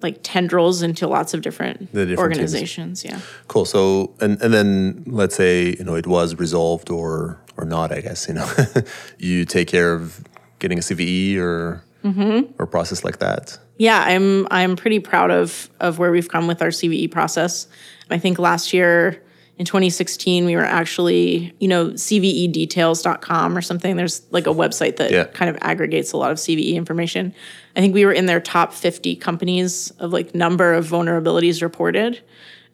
like 0.03 0.21
tendrils 0.23 0.83
into 0.83 1.07
lots 1.07 1.35
of 1.35 1.43
different, 1.43 1.93
different 1.93 2.19
organizations. 2.19 3.03
Teams. 3.03 3.13
Yeah. 3.13 3.21
Cool. 3.49 3.65
So 3.65 4.15
and 4.21 4.41
and 4.43 4.53
then 4.53 5.05
let's 5.07 5.35
say 5.35 5.75
you 5.79 5.85
know 5.85 5.95
it 5.95 6.07
was 6.07 6.35
resolved 6.37 6.91
or 6.91 7.41
or 7.57 7.65
not. 7.65 7.93
I 7.93 8.01
guess 8.01 8.29
you 8.29 8.35
know 8.35 8.51
you 9.19 9.45
take 9.45 9.69
care 9.69 9.95
of 9.95 10.25
getting 10.59 10.79
a 10.79 10.83
CVE 10.83 11.37
or 11.37 11.85
mm-hmm. 12.05 12.53
or 12.59 12.67
process 12.67 13.05
like 13.05 13.19
that. 13.19 13.59
Yeah, 13.77 14.03
I'm 14.05 14.47
I'm 14.51 14.77
pretty 14.77 15.01
proud 15.01 15.31
of 15.31 15.71
of 15.81 15.99
where 15.99 16.11
we've 16.11 16.29
come 16.29 16.47
with 16.47 16.63
our 16.63 16.69
CVE 16.69 17.11
process. 17.11 17.67
I 18.11 18.19
think 18.19 18.39
last 18.39 18.73
year 18.73 19.23
in 19.59 19.67
2016 19.67 20.45
we 20.45 20.55
were 20.57 20.65
actually 20.65 21.53
you 21.59 21.69
know 21.69 21.89
cvedetails.com 21.89 23.57
or 23.57 23.61
something. 23.61 23.97
There's 23.97 24.23
like 24.31 24.47
a 24.47 24.55
website 24.55 24.97
that 24.97 25.11
yeah. 25.11 25.25
kind 25.25 25.51
of 25.51 25.59
aggregates 25.61 26.13
a 26.13 26.17
lot 26.17 26.31
of 26.31 26.39
cve 26.39 26.75
information. 26.75 27.35
I 27.77 27.81
think 27.81 27.95
we 27.95 28.07
were 28.07 28.13
in 28.13 28.27
their 28.27 28.41
top 28.41 28.73
50 28.73 29.17
companies 29.17 29.91
of 29.99 30.13
like 30.13 30.35
number 30.35 30.75
of 30.75 30.87
vulnerabilities 30.87 31.61
reported. 31.61 32.21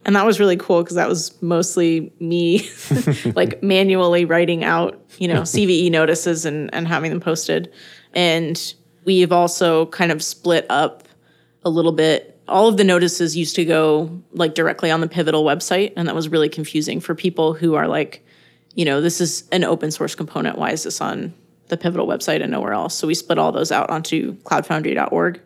And 0.07 0.14
that 0.17 0.26
was 0.26 0.38
really 0.38 0.59
cool 0.59 0.83
because 0.83 0.97
that 0.97 1.09
was 1.09 1.41
mostly 1.43 2.12
me 2.21 2.69
like 3.35 3.62
manually 3.62 4.26
writing 4.26 4.62
out 4.62 5.03
you 5.19 5.29
know 5.29 5.43
cve 5.43 5.91
notices 5.91 6.45
and, 6.45 6.73
and 6.75 6.87
having 6.87 7.11
them 7.11 7.21
posted. 7.21 7.73
And 8.12 8.75
we've 9.05 9.33
also 9.33 9.87
kind 9.87 10.12
of 10.12 10.23
split 10.23 10.67
up 10.69 11.09
a 11.64 11.71
little 11.71 11.93
bit 11.93 12.34
all 12.49 12.69
of 12.69 12.77
the 12.77 12.85
notices 12.85 13.37
used 13.37 13.57
to 13.57 13.65
go 13.65 14.23
like 14.33 14.55
directly 14.55 14.91
on 14.91 15.01
the 15.01 15.09
Pivotal 15.09 15.45
website, 15.45 15.93
and 15.97 16.09
that 16.09 16.15
was 16.15 16.29
really 16.29 16.49
confusing 16.49 17.01
for 17.01 17.15
people 17.15 17.55
who 17.55 17.75
are 17.75 17.89
like, 17.89 18.25
you 18.75 18.85
know, 18.85 19.01
this 19.01 19.21
is 19.21 19.49
an 19.53 19.65
open 19.65 19.91
source 19.91 20.15
component. 20.15 20.59
Why 20.59 20.71
is 20.71 20.83
this 20.83 21.01
on 21.01 21.35
the 21.69 21.77
Pivotal 21.77 22.07
website 22.07 22.43
and 22.43 22.51
nowhere 22.51 22.73
else? 22.73 22.95
So 22.95 23.07
we 23.07 23.15
split 23.15 23.39
all 23.39 23.53
those 23.53 23.73
out 23.73 23.91
onto 23.91 24.35
cloudfoundry.org. 24.39 25.41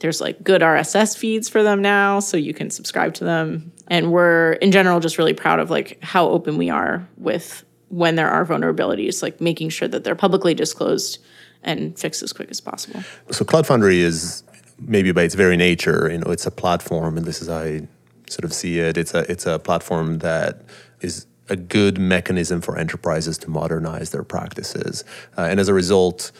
There's 0.00 0.20
like 0.20 0.42
good 0.42 0.60
RSS 0.60 1.16
feeds 1.16 1.48
for 1.48 1.62
them 1.62 1.80
now, 1.80 2.20
so 2.20 2.36
you 2.36 2.52
can 2.52 2.70
subscribe 2.70 3.14
to 3.14 3.24
them. 3.24 3.72
And 3.88 4.10
we're 4.12 4.54
in 4.54 4.72
general 4.72 5.00
just 5.00 5.18
really 5.18 5.34
proud 5.34 5.60
of 5.60 5.70
like 5.70 5.98
how 6.02 6.28
open 6.28 6.58
we 6.58 6.68
are 6.68 7.06
with 7.16 7.64
when 7.88 8.16
there 8.16 8.28
are 8.28 8.44
vulnerabilities, 8.44 9.22
like 9.22 9.40
making 9.40 9.68
sure 9.68 9.86
that 9.86 10.02
they're 10.02 10.16
publicly 10.16 10.52
disclosed 10.52 11.18
and 11.62 11.98
fixed 11.98 12.22
as 12.22 12.32
quick 12.32 12.50
as 12.50 12.60
possible. 12.60 13.02
So 13.30 13.44
Cloud 13.44 13.66
Foundry 13.66 14.00
is 14.00 14.42
maybe 14.86 15.12
by 15.12 15.22
its 15.22 15.34
very 15.34 15.56
nature, 15.56 16.10
you 16.10 16.18
know, 16.18 16.30
it's 16.30 16.46
a 16.46 16.50
platform, 16.50 17.16
and 17.16 17.26
this 17.26 17.42
is 17.42 17.48
how 17.48 17.58
I 17.58 17.88
sort 18.28 18.44
of 18.44 18.52
see 18.52 18.78
it. 18.78 18.96
It's 18.96 19.14
a 19.14 19.30
it's 19.30 19.46
a 19.46 19.58
platform 19.58 20.18
that 20.18 20.62
is 21.00 21.26
a 21.48 21.56
good 21.56 21.98
mechanism 21.98 22.60
for 22.60 22.78
enterprises 22.78 23.36
to 23.38 23.50
modernize 23.50 24.10
their 24.10 24.24
practices, 24.24 25.04
uh, 25.36 25.42
and 25.42 25.60
as 25.60 25.68
a 25.68 25.74
result, 25.74 26.32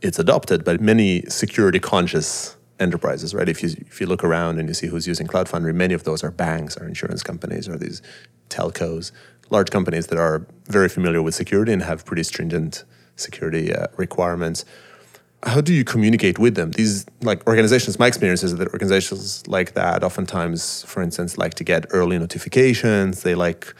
it's 0.00 0.18
adopted 0.18 0.64
by 0.64 0.76
many 0.78 1.22
security 1.28 1.78
conscious 1.78 2.56
enterprises. 2.80 3.34
Right? 3.34 3.48
If 3.48 3.62
you 3.62 3.70
if 3.86 4.00
you 4.00 4.06
look 4.06 4.24
around 4.24 4.58
and 4.58 4.68
you 4.68 4.74
see 4.74 4.88
who's 4.88 5.06
using 5.06 5.26
Cloud 5.26 5.48
Foundry, 5.48 5.72
many 5.72 5.94
of 5.94 6.04
those 6.04 6.24
are 6.24 6.30
banks, 6.30 6.76
or 6.76 6.86
insurance 6.86 7.22
companies, 7.22 7.68
or 7.68 7.76
these 7.76 8.02
telcos, 8.50 9.12
large 9.50 9.70
companies 9.70 10.08
that 10.08 10.18
are 10.18 10.46
very 10.66 10.88
familiar 10.88 11.22
with 11.22 11.34
security 11.34 11.72
and 11.72 11.82
have 11.82 12.04
pretty 12.04 12.22
stringent 12.22 12.84
security 13.16 13.74
uh, 13.74 13.86
requirements 13.96 14.64
how 15.44 15.60
do 15.60 15.72
you 15.72 15.84
communicate 15.84 16.38
with 16.38 16.56
them? 16.56 16.72
These 16.72 17.06
like 17.22 17.46
organizations, 17.46 17.98
my 17.98 18.06
experience 18.06 18.42
is 18.42 18.56
that 18.56 18.68
organizations 18.68 19.46
like 19.46 19.74
that 19.74 20.02
oftentimes, 20.02 20.82
for 20.84 21.02
instance, 21.02 21.38
like 21.38 21.54
to 21.54 21.64
get 21.64 21.86
early 21.90 22.18
notifications. 22.18 23.22
They 23.22 23.34
like 23.34 23.72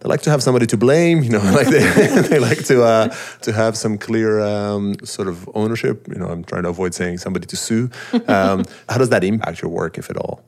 they 0.00 0.08
like 0.10 0.20
to 0.22 0.30
have 0.30 0.42
somebody 0.42 0.66
to 0.66 0.76
blame, 0.76 1.22
you 1.22 1.30
know, 1.30 1.38
like 1.54 1.68
they, 1.68 1.78
they 2.28 2.38
like 2.38 2.64
to 2.66 2.82
uh, 2.82 3.14
to 3.42 3.52
have 3.52 3.76
some 3.76 3.96
clear 3.96 4.40
um, 4.40 4.94
sort 5.04 5.28
of 5.28 5.48
ownership. 5.54 6.06
You 6.08 6.16
know, 6.16 6.28
I'm 6.28 6.44
trying 6.44 6.64
to 6.64 6.68
avoid 6.68 6.92
saying 6.92 7.18
somebody 7.18 7.46
to 7.46 7.56
sue. 7.56 7.90
Um, 8.28 8.64
how 8.88 8.98
does 8.98 9.08
that 9.08 9.24
impact 9.24 9.62
your 9.62 9.70
work, 9.70 9.96
if 9.96 10.10
at 10.10 10.18
all? 10.18 10.44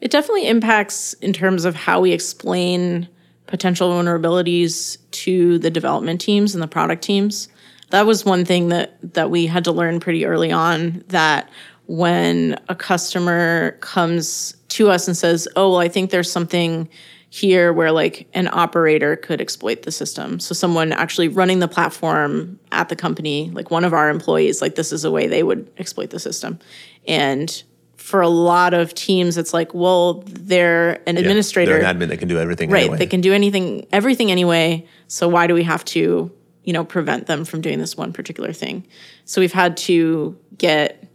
It 0.00 0.10
definitely 0.10 0.48
impacts 0.48 1.12
in 1.14 1.32
terms 1.32 1.64
of 1.64 1.74
how 1.74 2.00
we 2.00 2.12
explain 2.12 3.08
potential 3.46 3.88
vulnerabilities 3.90 4.98
to 5.10 5.58
the 5.58 5.70
development 5.70 6.20
teams 6.20 6.54
and 6.54 6.62
the 6.62 6.68
product 6.68 7.02
teams 7.02 7.48
that 7.90 8.06
was 8.06 8.24
one 8.24 8.44
thing 8.44 8.68
that 8.68 8.98
that 9.14 9.30
we 9.30 9.46
had 9.46 9.64
to 9.64 9.72
learn 9.72 10.00
pretty 10.00 10.26
early 10.26 10.52
on 10.52 11.04
that 11.08 11.48
when 11.86 12.58
a 12.68 12.74
customer 12.74 13.72
comes 13.80 14.54
to 14.68 14.90
us 14.90 15.08
and 15.08 15.16
says, 15.16 15.48
"Oh, 15.56 15.70
well, 15.70 15.80
I 15.80 15.88
think 15.88 16.10
there's 16.10 16.30
something 16.30 16.88
here 17.30 17.72
where 17.72 17.92
like 17.92 18.26
an 18.34 18.48
operator 18.50 19.16
could 19.16 19.40
exploit 19.40 19.82
the 19.82 19.92
system." 19.92 20.38
So 20.38 20.54
someone 20.54 20.92
actually 20.92 21.28
running 21.28 21.60
the 21.60 21.68
platform 21.68 22.58
at 22.72 22.88
the 22.88 22.96
company, 22.96 23.50
like 23.54 23.70
one 23.70 23.84
of 23.84 23.92
our 23.92 24.10
employees, 24.10 24.60
like 24.60 24.74
this 24.74 24.92
is 24.92 25.04
a 25.04 25.10
way 25.10 25.26
they 25.26 25.42
would 25.42 25.70
exploit 25.78 26.10
the 26.10 26.18
system. 26.18 26.58
And 27.06 27.62
for 27.96 28.20
a 28.22 28.28
lot 28.28 28.72
of 28.72 28.94
teams, 28.94 29.36
it's 29.36 29.52
like, 29.52 29.74
well, 29.74 30.22
they're 30.26 30.94
an 31.06 31.16
yeah, 31.16 31.20
administrator. 31.20 31.72
They're 31.72 31.90
an 31.90 31.98
admin. 31.98 32.08
They 32.08 32.16
can 32.16 32.28
do 32.28 32.38
everything. 32.38 32.70
Right. 32.70 32.84
Anyway. 32.84 32.96
They 32.96 33.06
can 33.06 33.20
do 33.20 33.34
anything, 33.34 33.86
everything 33.92 34.30
anyway. 34.30 34.86
So 35.08 35.28
why 35.28 35.46
do 35.46 35.52
we 35.52 35.62
have 35.64 35.84
to 35.86 36.32
you 36.68 36.74
know, 36.74 36.84
prevent 36.84 37.26
them 37.28 37.46
from 37.46 37.62
doing 37.62 37.78
this 37.78 37.96
one 37.96 38.12
particular 38.12 38.52
thing. 38.52 38.86
So 39.24 39.40
we've 39.40 39.54
had 39.54 39.74
to 39.78 40.38
get 40.58 41.10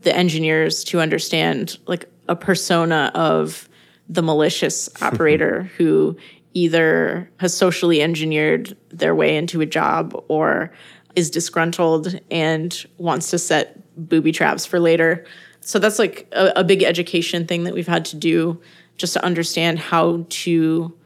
the 0.00 0.16
engineers 0.16 0.82
to 0.84 0.98
understand 0.98 1.76
like 1.86 2.08
a 2.26 2.34
persona 2.34 3.12
of 3.14 3.68
the 4.08 4.22
malicious 4.22 4.88
operator 5.02 5.64
who 5.76 6.16
either 6.54 7.30
has 7.36 7.54
socially 7.54 8.00
engineered 8.00 8.74
their 8.88 9.14
way 9.14 9.36
into 9.36 9.60
a 9.60 9.66
job 9.66 10.18
or 10.28 10.72
is 11.16 11.28
disgruntled 11.28 12.18
and 12.30 12.86
wants 12.96 13.28
to 13.28 13.38
set 13.38 13.78
booby 14.08 14.32
traps 14.32 14.64
for 14.64 14.80
later. 14.80 15.26
So 15.60 15.78
that's 15.78 15.98
like 15.98 16.26
a, 16.32 16.50
a 16.56 16.64
big 16.64 16.82
education 16.82 17.46
thing 17.46 17.64
that 17.64 17.74
we've 17.74 17.86
had 17.86 18.06
to 18.06 18.16
do 18.16 18.58
just 18.96 19.12
to 19.12 19.22
understand 19.22 19.80
how 19.80 20.24
to 20.30 20.96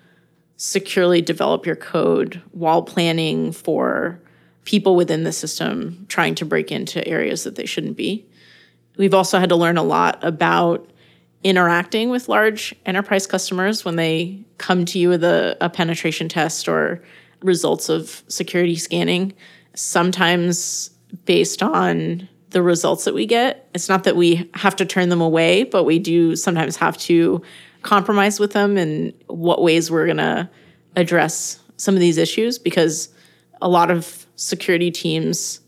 securely 0.59 1.23
develop 1.23 1.65
your 1.65 1.77
code 1.77 2.43
while 2.50 2.83
planning 2.83 3.53
for 3.53 4.21
people 4.65 4.97
within 4.97 5.25
the 5.25 5.33
system 5.33 6.05
trying 6.09 6.35
to 6.35 6.45
break 6.45 6.71
into 6.71 7.07
areas 7.09 7.45
that 7.45 7.55
they 7.55 7.65
shouldn't 7.65 7.97
be. 7.97 8.27
We've 8.99 9.15
also 9.15 9.38
had 9.38 9.49
to 9.49 9.57
learn 9.57 9.79
a 9.79 9.83
lot 9.83 10.23
about 10.23 10.91
interacting 11.45 12.11
with 12.11 12.29
large 12.29 12.75
enterprise 12.85 13.27
customers 13.27 13.85
when 13.85 13.97
they 13.97 14.45
come 14.59 14.85
to 14.85 14.99
you 14.99 15.09
with 15.09 15.23
a, 15.23 15.57
a 15.61 15.71
penetration 15.71 16.29
test 16.29 16.69
or 16.69 17.03
results 17.41 17.88
of 17.88 18.25
security 18.27 18.75
scanning. 18.75 19.33
Sometimes 19.75 20.91
based 21.25 21.62
on 21.62 22.29
the 22.50 22.62
results 22.62 23.05
that 23.05 23.15
we 23.15 23.27
get. 23.27 23.69
It's 23.75 23.88
not 23.88 24.05
that 24.05 24.17
we 24.17 24.50
have 24.55 24.75
to 24.77 24.87
turn 24.87 25.11
them 25.11 25.21
away, 25.21 25.65
but 25.65 25.85
we 25.85 25.99
do 25.99 26.35
sometimes 26.35 26.77
have 26.77 26.97
to 26.99 27.43
compromise 27.82 28.40
with 28.40 28.52
them 28.52 28.76
and 28.76 29.12
what 29.26 29.62
ways 29.62 29.90
we're 29.90 30.06
going 30.06 30.16
to 30.18 30.49
address 30.97 31.61
some 31.76 31.94
of 31.94 32.00
these 32.00 32.18
issues 32.18 32.58
because 32.58 33.08
a 33.61 33.68
lot 33.68 33.90
of 33.90 34.26
security 34.37 34.90
teams 34.90 35.61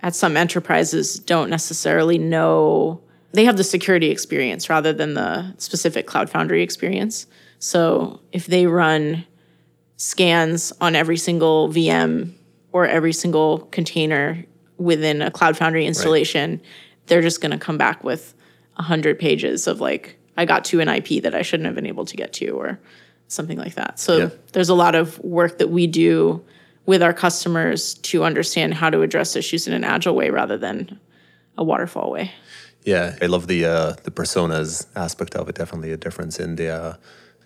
at 0.00 0.14
some 0.14 0.36
enterprises 0.36 1.18
don't 1.18 1.50
necessarily 1.50 2.18
know 2.18 3.00
they 3.32 3.44
have 3.44 3.56
the 3.56 3.64
security 3.64 4.10
experience 4.10 4.70
rather 4.70 4.92
than 4.92 5.14
the 5.14 5.54
specific 5.58 6.06
cloud 6.06 6.30
foundry 6.30 6.62
experience 6.62 7.26
so 7.58 8.20
if 8.32 8.46
they 8.46 8.66
run 8.66 9.24
scans 9.96 10.72
on 10.80 10.94
every 10.94 11.16
single 11.16 11.68
vm 11.68 12.32
or 12.72 12.86
every 12.86 13.12
single 13.12 13.60
container 13.66 14.44
within 14.76 15.22
a 15.22 15.30
cloud 15.30 15.56
foundry 15.56 15.86
installation 15.86 16.52
right. 16.52 16.60
they're 17.06 17.22
just 17.22 17.40
going 17.40 17.52
to 17.52 17.58
come 17.58 17.78
back 17.78 18.02
with 18.04 18.34
100 18.76 19.18
pages 19.18 19.66
of 19.66 19.80
like 19.80 20.18
I 20.36 20.44
got 20.44 20.64
to 20.66 20.80
an 20.80 20.88
IP 20.88 21.22
that 21.22 21.34
I 21.34 21.42
shouldn't 21.42 21.66
have 21.66 21.74
been 21.74 21.86
able 21.86 22.04
to 22.06 22.16
get 22.16 22.32
to 22.34 22.50
or 22.50 22.78
something 23.28 23.58
like 23.58 23.74
that. 23.74 23.98
So 23.98 24.16
yeah. 24.16 24.28
there's 24.52 24.68
a 24.68 24.74
lot 24.74 24.94
of 24.94 25.18
work 25.20 25.58
that 25.58 25.70
we 25.70 25.86
do 25.86 26.44
with 26.86 27.02
our 27.02 27.14
customers 27.14 27.94
to 27.94 28.24
understand 28.24 28.74
how 28.74 28.90
to 28.90 29.02
address 29.02 29.36
issues 29.36 29.66
in 29.66 29.72
an 29.72 29.84
agile 29.84 30.14
way 30.14 30.30
rather 30.30 30.58
than 30.58 30.98
a 31.56 31.64
waterfall 31.64 32.10
way. 32.10 32.30
Yeah, 32.84 33.16
I 33.22 33.26
love 33.26 33.46
the 33.46 33.64
uh, 33.64 33.92
the 34.02 34.10
personas 34.10 34.86
aspect 34.94 35.34
of 35.36 35.48
it. 35.48 35.54
Definitely 35.54 35.92
a 35.92 35.96
difference 35.96 36.38
in 36.38 36.56
the 36.56 36.68
uh, 36.68 36.96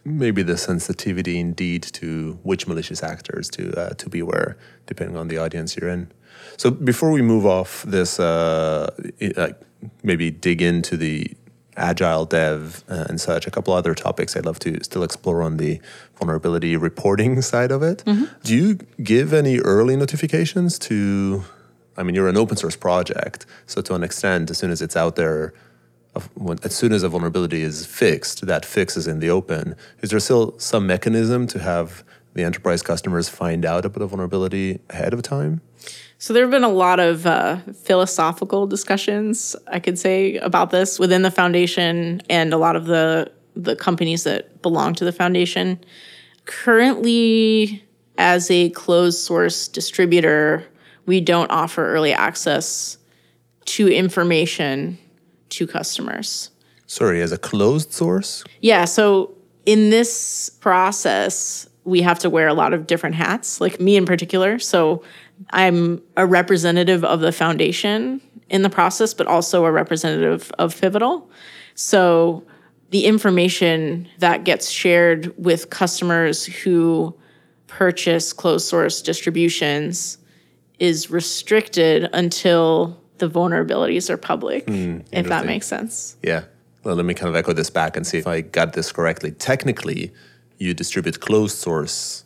maybe 0.04 0.42
the 0.42 0.56
sensitivity 0.56 1.38
indeed 1.38 1.82
to 1.82 2.38
which 2.42 2.66
malicious 2.66 3.04
actors 3.04 3.48
to 3.50 3.72
uh, 3.80 3.90
to 3.90 4.08
beware, 4.08 4.56
depending 4.86 5.16
on 5.16 5.28
the 5.28 5.38
audience 5.38 5.76
you're 5.76 5.90
in. 5.90 6.10
So 6.56 6.72
before 6.72 7.12
we 7.12 7.22
move 7.22 7.46
off 7.46 7.84
this, 7.84 8.18
uh, 8.18 8.90
maybe 10.02 10.30
dig 10.32 10.60
into 10.60 10.96
the 10.96 11.36
agile 11.78 12.24
dev 12.24 12.84
uh, 12.88 13.06
and 13.08 13.20
such, 13.20 13.46
a 13.46 13.50
couple 13.50 13.72
other 13.72 13.94
topics 13.94 14.36
I'd 14.36 14.46
love 14.46 14.58
to 14.60 14.82
still 14.82 15.02
explore 15.02 15.42
on 15.42 15.56
the 15.56 15.80
vulnerability 16.16 16.76
reporting 16.76 17.40
side 17.52 17.70
of 17.70 17.82
it. 17.82 18.04
Mm-hmm. 18.04 18.24
Do 18.42 18.56
you 18.56 18.74
give 19.02 19.32
any 19.32 19.58
early 19.60 19.96
notifications 19.96 20.78
to? 20.80 21.44
I 21.96 22.04
mean, 22.04 22.14
you're 22.14 22.28
an 22.28 22.36
open 22.36 22.56
source 22.56 22.76
project, 22.76 23.44
so 23.66 23.82
to 23.82 23.94
an 23.94 24.04
extent, 24.04 24.50
as 24.50 24.58
soon 24.58 24.70
as 24.70 24.80
it's 24.80 24.96
out 24.96 25.16
there, 25.16 25.52
as 26.62 26.74
soon 26.74 26.92
as 26.92 27.02
a 27.02 27.08
vulnerability 27.08 27.62
is 27.62 27.86
fixed, 27.86 28.46
that 28.46 28.64
fix 28.64 28.96
is 28.96 29.08
in 29.08 29.18
the 29.18 29.30
open. 29.30 29.74
Is 30.00 30.10
there 30.10 30.20
still 30.20 30.56
some 30.58 30.86
mechanism 30.86 31.48
to 31.48 31.58
have 31.58 32.04
the 32.34 32.44
enterprise 32.44 32.82
customers 32.82 33.28
find 33.28 33.64
out 33.64 33.84
about 33.84 34.02
a 34.02 34.06
vulnerability 34.06 34.80
ahead 34.90 35.12
of 35.12 35.22
time? 35.22 35.60
So 36.20 36.32
there 36.32 36.42
have 36.42 36.50
been 36.50 36.64
a 36.64 36.68
lot 36.68 36.98
of 36.98 37.26
uh, 37.26 37.58
philosophical 37.84 38.66
discussions, 38.66 39.54
I 39.68 39.78
could 39.78 39.98
say, 39.98 40.36
about 40.38 40.70
this 40.70 40.98
within 40.98 41.22
the 41.22 41.30
foundation 41.30 42.20
and 42.28 42.52
a 42.52 42.58
lot 42.58 42.76
of 42.76 42.86
the 42.86 43.32
the 43.54 43.74
companies 43.74 44.22
that 44.22 44.62
belong 44.62 44.94
to 44.94 45.04
the 45.04 45.10
foundation. 45.10 45.80
Currently, 46.44 47.84
as 48.16 48.50
a 48.50 48.70
closed 48.70 49.18
source 49.18 49.66
distributor, 49.66 50.64
we 51.06 51.20
don't 51.20 51.50
offer 51.50 51.88
early 51.88 52.12
access 52.12 52.98
to 53.64 53.88
information 53.88 54.96
to 55.50 55.66
customers. 55.66 56.50
Sorry, 56.86 57.20
as 57.20 57.32
a 57.32 57.38
closed 57.38 57.92
source? 57.92 58.44
Yeah. 58.60 58.84
So 58.84 59.34
in 59.66 59.90
this 59.90 60.50
process, 60.60 61.68
we 61.84 62.00
have 62.02 62.18
to 62.20 62.30
wear 62.30 62.48
a 62.48 62.54
lot 62.54 62.72
of 62.72 62.86
different 62.86 63.16
hats, 63.16 63.60
like 63.60 63.80
me 63.80 63.96
in 63.96 64.06
particular. 64.06 64.58
So 64.58 65.02
I'm 65.50 66.02
a 66.16 66.26
representative 66.26 67.04
of 67.04 67.20
the 67.20 67.32
foundation 67.32 68.20
in 68.48 68.62
the 68.62 68.70
process, 68.70 69.14
but 69.14 69.26
also 69.26 69.64
a 69.64 69.72
representative 69.72 70.50
of 70.58 70.78
Pivotal. 70.80 71.28
So 71.74 72.44
the 72.90 73.04
information 73.04 74.08
that 74.18 74.44
gets 74.44 74.70
shared 74.70 75.32
with 75.36 75.70
customers 75.70 76.46
who 76.46 77.14
purchase 77.66 78.32
closed 78.32 78.66
source 78.66 79.02
distributions 79.02 80.18
is 80.78 81.10
restricted 81.10 82.08
until 82.12 82.98
the 83.18 83.28
vulnerabilities 83.28 84.08
are 84.08 84.16
public, 84.16 84.66
mm, 84.66 85.04
if 85.12 85.26
that 85.26 85.44
makes 85.44 85.66
sense. 85.66 86.16
Yeah. 86.22 86.44
Well, 86.84 86.94
let 86.94 87.04
me 87.04 87.14
kind 87.14 87.28
of 87.28 87.36
echo 87.36 87.52
this 87.52 87.70
back 87.70 87.96
and 87.96 88.06
see 88.06 88.18
if 88.18 88.26
I 88.26 88.40
got 88.40 88.72
this 88.72 88.92
correctly. 88.92 89.32
Technically, 89.32 90.12
you 90.58 90.72
distribute 90.74 91.20
closed 91.20 91.58
source 91.58 92.24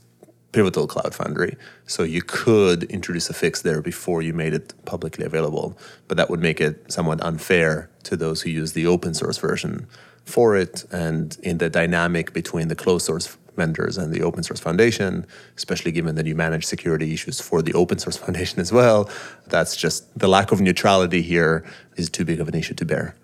Pivotal 0.52 0.87
Cloud 0.87 1.14
Foundry. 1.14 1.56
So 1.87 2.02
you 2.02 2.23
could 2.23 2.85
introduce 2.85 3.28
a 3.30 3.35
fix 3.35 3.62
there 3.62 3.82
before 3.82 4.23
you 4.23 4.32
made 4.32 4.52
it 4.52 4.75
publicly 4.85 5.25
available, 5.25 5.76
but 6.09 6.16
that 6.16 6.30
would 6.30 6.40
make 6.40 6.61
it 6.61 6.92
somewhat 6.92 7.23
unfair 7.23 7.90
to 8.04 8.16
those 8.16 8.42
who 8.42 8.50
use 8.50 8.73
the 8.73 8.87
open 8.87 9.14
source 9.14 9.38
version 9.38 9.87
for 10.25 10.56
it. 10.56 10.85
And 10.92 11.37
in 11.42 11.59
the 11.59 11.71
dynamic 11.71 12.32
between 12.32 12.68
the 12.68 12.76
closed 12.76 13.06
source 13.06 13.37
vendors 13.56 13.99
and 13.99 14.12
the 14.12 14.23
open 14.23 14.42
source 14.42 14.61
foundation, 14.61 15.26
especially 15.56 15.92
given 15.92 16.14
that 16.14 16.26
you 16.26 16.35
manage 16.35 16.64
security 16.64 17.12
issues 17.12 17.40
for 17.40 17.62
the 17.62 17.73
open 17.75 17.99
source 17.99 18.16
foundation 18.25 18.61
as 18.61 18.73
well, 18.73 19.09
that's 19.49 19.76
just 19.76 20.16
the 20.18 20.28
lack 20.28 20.52
of 20.52 20.61
neutrality 20.61 21.23
here 21.23 21.64
is 21.97 22.11
too 22.11 22.25
big 22.25 22.40
of 22.40 22.49
an 22.49 22.54
issue 22.54 22.75
to 22.75 22.85
bear. 22.85 23.14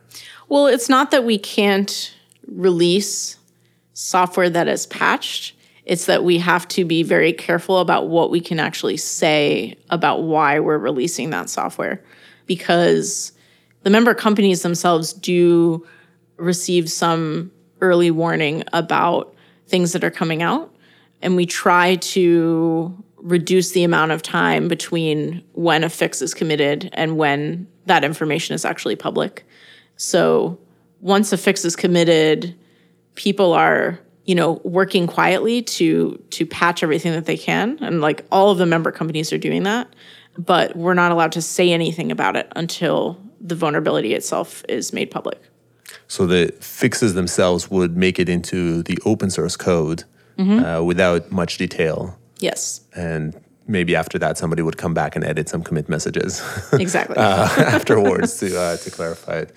Well, 0.49 0.67
it's 0.67 0.89
not 0.89 1.11
that 1.11 1.25
we 1.25 1.39
can't 1.39 2.15
release 2.47 3.37
software 3.93 4.49
that 4.49 4.69
is 4.69 4.87
patched. 4.87 5.55
It's 5.89 6.05
that 6.05 6.23
we 6.23 6.37
have 6.39 6.69
to 6.69 6.85
be 6.85 7.03
very 7.03 7.33
careful 7.33 7.79
about 7.79 8.09
what 8.09 8.31
we 8.31 8.41
can 8.41 8.61
actually 8.61 8.99
say 8.99 9.79
about 9.89 10.23
why 10.23 10.61
we're 10.61 10.77
releasing 10.77 11.31
that 11.31 11.49
software 11.49 12.05
because 12.45 13.33
the 13.85 13.91
member 13.91 14.13
companies 14.13 14.61
themselves 14.61 15.15
do 15.15 15.87
receive 16.37 16.91
some 16.91 17.51
early 17.81 18.11
warning 18.11 18.65
about 18.75 19.35
things 19.67 19.93
that 19.93 20.05
are 20.05 20.11
coming 20.11 20.43
out. 20.43 20.75
And 21.23 21.37
we 21.37 21.47
try 21.47 21.97
to 21.97 23.05
reduce 23.17 23.71
the 23.71 23.85
amount 23.85 24.13
of 24.13 24.23
time 24.23 24.69
between 24.69 25.43
when 25.53 25.85
a 25.85 25.89
fix 25.89 26.21
is 26.21 26.35
committed 26.35 26.91
and 26.93 27.17
when 27.17 27.67
that 27.87 28.05
information 28.05 28.55
is 28.55 28.67
actually 28.67 28.97
public. 28.97 29.47
So 29.97 30.59
once 31.01 31.33
a 31.33 31.39
fix 31.39 31.65
is 31.65 31.77
committed, 31.77 32.55
people 33.15 33.55
are 33.55 33.99
you 34.29 34.35
know 34.35 34.61
working 34.63 35.07
quietly 35.07 35.63
to 35.63 36.23
to 36.31 36.47
patch 36.47 36.83
everything 36.83 37.13
that 37.13 37.27
they 37.27 37.37
can 37.37 37.79
and 37.81 38.01
like 38.01 38.25
all 38.31 38.51
of 38.51 38.59
the 38.59 38.67
member 38.67 38.93
companies 38.93 39.33
are 39.33 39.39
doing 39.39 39.65
that 39.65 39.89
but 40.37 40.77
we're 40.77 40.95
not 40.95 41.11
allowed 41.11 41.33
to 41.33 41.43
say 41.43 41.73
anything 41.73 42.13
about 42.13 42.37
it 42.37 42.47
until 42.55 43.21
the 43.41 43.55
vulnerability 43.55 44.15
itself 44.15 44.65
is 44.69 44.93
made 44.93 45.11
public 45.11 45.41
so 46.07 46.27
the 46.27 46.53
fixes 46.61 47.15
themselves 47.15 47.71
would 47.71 47.97
make 47.97 48.19
it 48.19 48.29
into 48.29 48.83
the 48.83 48.99
open 49.05 49.31
source 49.31 49.57
code 49.57 50.05
mm-hmm. 50.39 50.65
uh, 50.65 50.83
without 50.83 51.31
much 51.31 51.59
detail. 51.59 52.19
Yes. 52.39 52.81
And 52.95 53.39
maybe 53.67 53.95
after 53.97 54.19
that, 54.19 54.39
somebody 54.39 54.63
would 54.63 54.77
come 54.77 54.95
back 54.95 55.17
and 55.17 55.25
edit 55.25 55.49
some 55.49 55.63
commit 55.63 55.89
messages. 55.89 56.43
Exactly. 56.73 57.17
uh, 57.17 57.45
afterwards 57.59 58.39
to 58.41 58.59
uh, 58.59 58.77
to 58.79 58.91
clarify 58.91 59.39
it. 59.41 59.55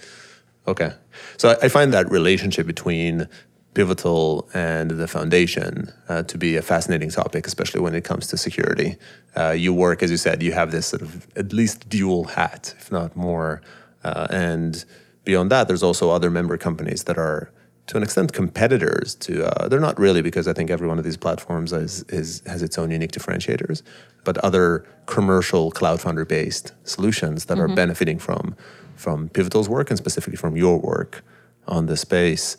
Okay. 0.68 0.92
So 1.38 1.50
I, 1.50 1.66
I, 1.66 1.70
find 1.70 1.92
that 1.94 2.12
relationship 2.12 2.68
between 2.68 3.28
Pivotal 3.74 4.50
and 4.54 4.92
the 4.92 5.08
foundation 5.08 5.94
uh, 6.10 6.24
to 6.24 6.38
be 6.38 6.58
a 6.58 6.62
fascinating 6.62 7.10
topic, 7.10 7.48
especially 7.48 7.80
when 7.80 7.96
it 7.96 8.04
comes 8.04 8.28
to 8.28 8.38
security. 8.38 8.98
Uh, 9.36 9.52
you 9.52 9.74
work, 9.74 10.04
as 10.04 10.12
you 10.12 10.18
said, 10.18 10.44
you 10.44 10.52
have 10.52 10.72
this 10.72 10.88
sort 10.88 11.02
of 11.02 11.26
at 11.38 11.54
least 11.54 11.88
dual 11.88 12.26
hat, 12.26 12.76
if 12.80 12.92
not 12.92 13.16
more, 13.16 13.62
uh, 14.04 14.28
and 14.30 14.86
beyond 15.24 15.52
that, 15.52 15.68
there's 15.68 15.84
also 15.84 16.10
other 16.10 16.30
member 16.30 16.58
companies 16.58 17.04
that 17.06 17.18
are 17.18 17.52
to 17.88 17.98
an 17.98 18.04
extent 18.04 18.32
competitors 18.32 19.16
to 19.16 19.46
uh, 19.46 19.68
they're 19.68 19.80
not 19.80 20.00
really 20.00 20.22
because 20.22 20.48
I 20.48 20.54
think 20.54 20.70
every 20.70 20.88
one 20.88 20.98
of 20.98 21.04
these 21.04 21.18
platforms 21.18 21.74
is, 21.74 22.04
is 22.04 22.42
has 22.46 22.62
its 22.62 22.78
own 22.78 22.92
unique 22.92 23.12
differentiators, 23.12 23.82
but 24.24 24.38
other 24.40 24.86
commercial 25.08 25.72
Cloud 25.72 26.00
Foundry 26.02 26.26
based 26.26 26.74
solutions 26.84 27.46
that 27.46 27.58
mm-hmm. 27.58 27.72
are 27.72 27.76
benefiting 27.76 28.20
from 28.20 28.56
from 28.96 29.30
Pivotal's 29.30 29.68
work 29.68 29.90
and 29.90 29.98
specifically 29.98 30.38
from 30.38 30.56
your 30.56 30.78
work 30.80 31.24
on 31.68 31.88
the 31.88 31.98
space. 31.98 32.56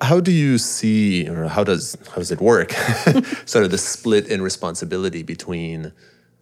How 0.00 0.20
do 0.20 0.30
you 0.30 0.58
see, 0.58 1.28
or 1.28 1.48
how 1.48 1.64
does 1.64 1.96
how 2.08 2.16
does 2.16 2.30
it 2.30 2.40
work? 2.40 2.72
sort 3.44 3.64
of 3.64 3.70
the 3.70 3.78
split 3.78 4.28
in 4.28 4.42
responsibility 4.42 5.22
between 5.22 5.92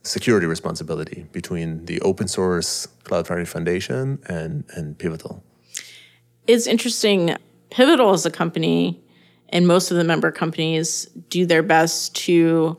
security 0.02 0.46
responsibility 0.46 1.26
between 1.32 1.84
the 1.86 2.00
open 2.00 2.28
source 2.28 2.86
Cloud 3.04 3.26
Foundry 3.26 3.44
Foundation 3.44 4.20
and, 4.26 4.64
and 4.74 4.96
Pivotal? 4.98 5.42
It's 6.46 6.66
interesting. 6.66 7.36
Pivotal 7.70 8.12
as 8.12 8.24
a 8.24 8.30
company 8.30 9.02
and 9.48 9.66
most 9.66 9.90
of 9.90 9.96
the 9.96 10.04
member 10.04 10.30
companies 10.30 11.06
do 11.30 11.46
their 11.46 11.62
best 11.62 12.14
to 12.14 12.76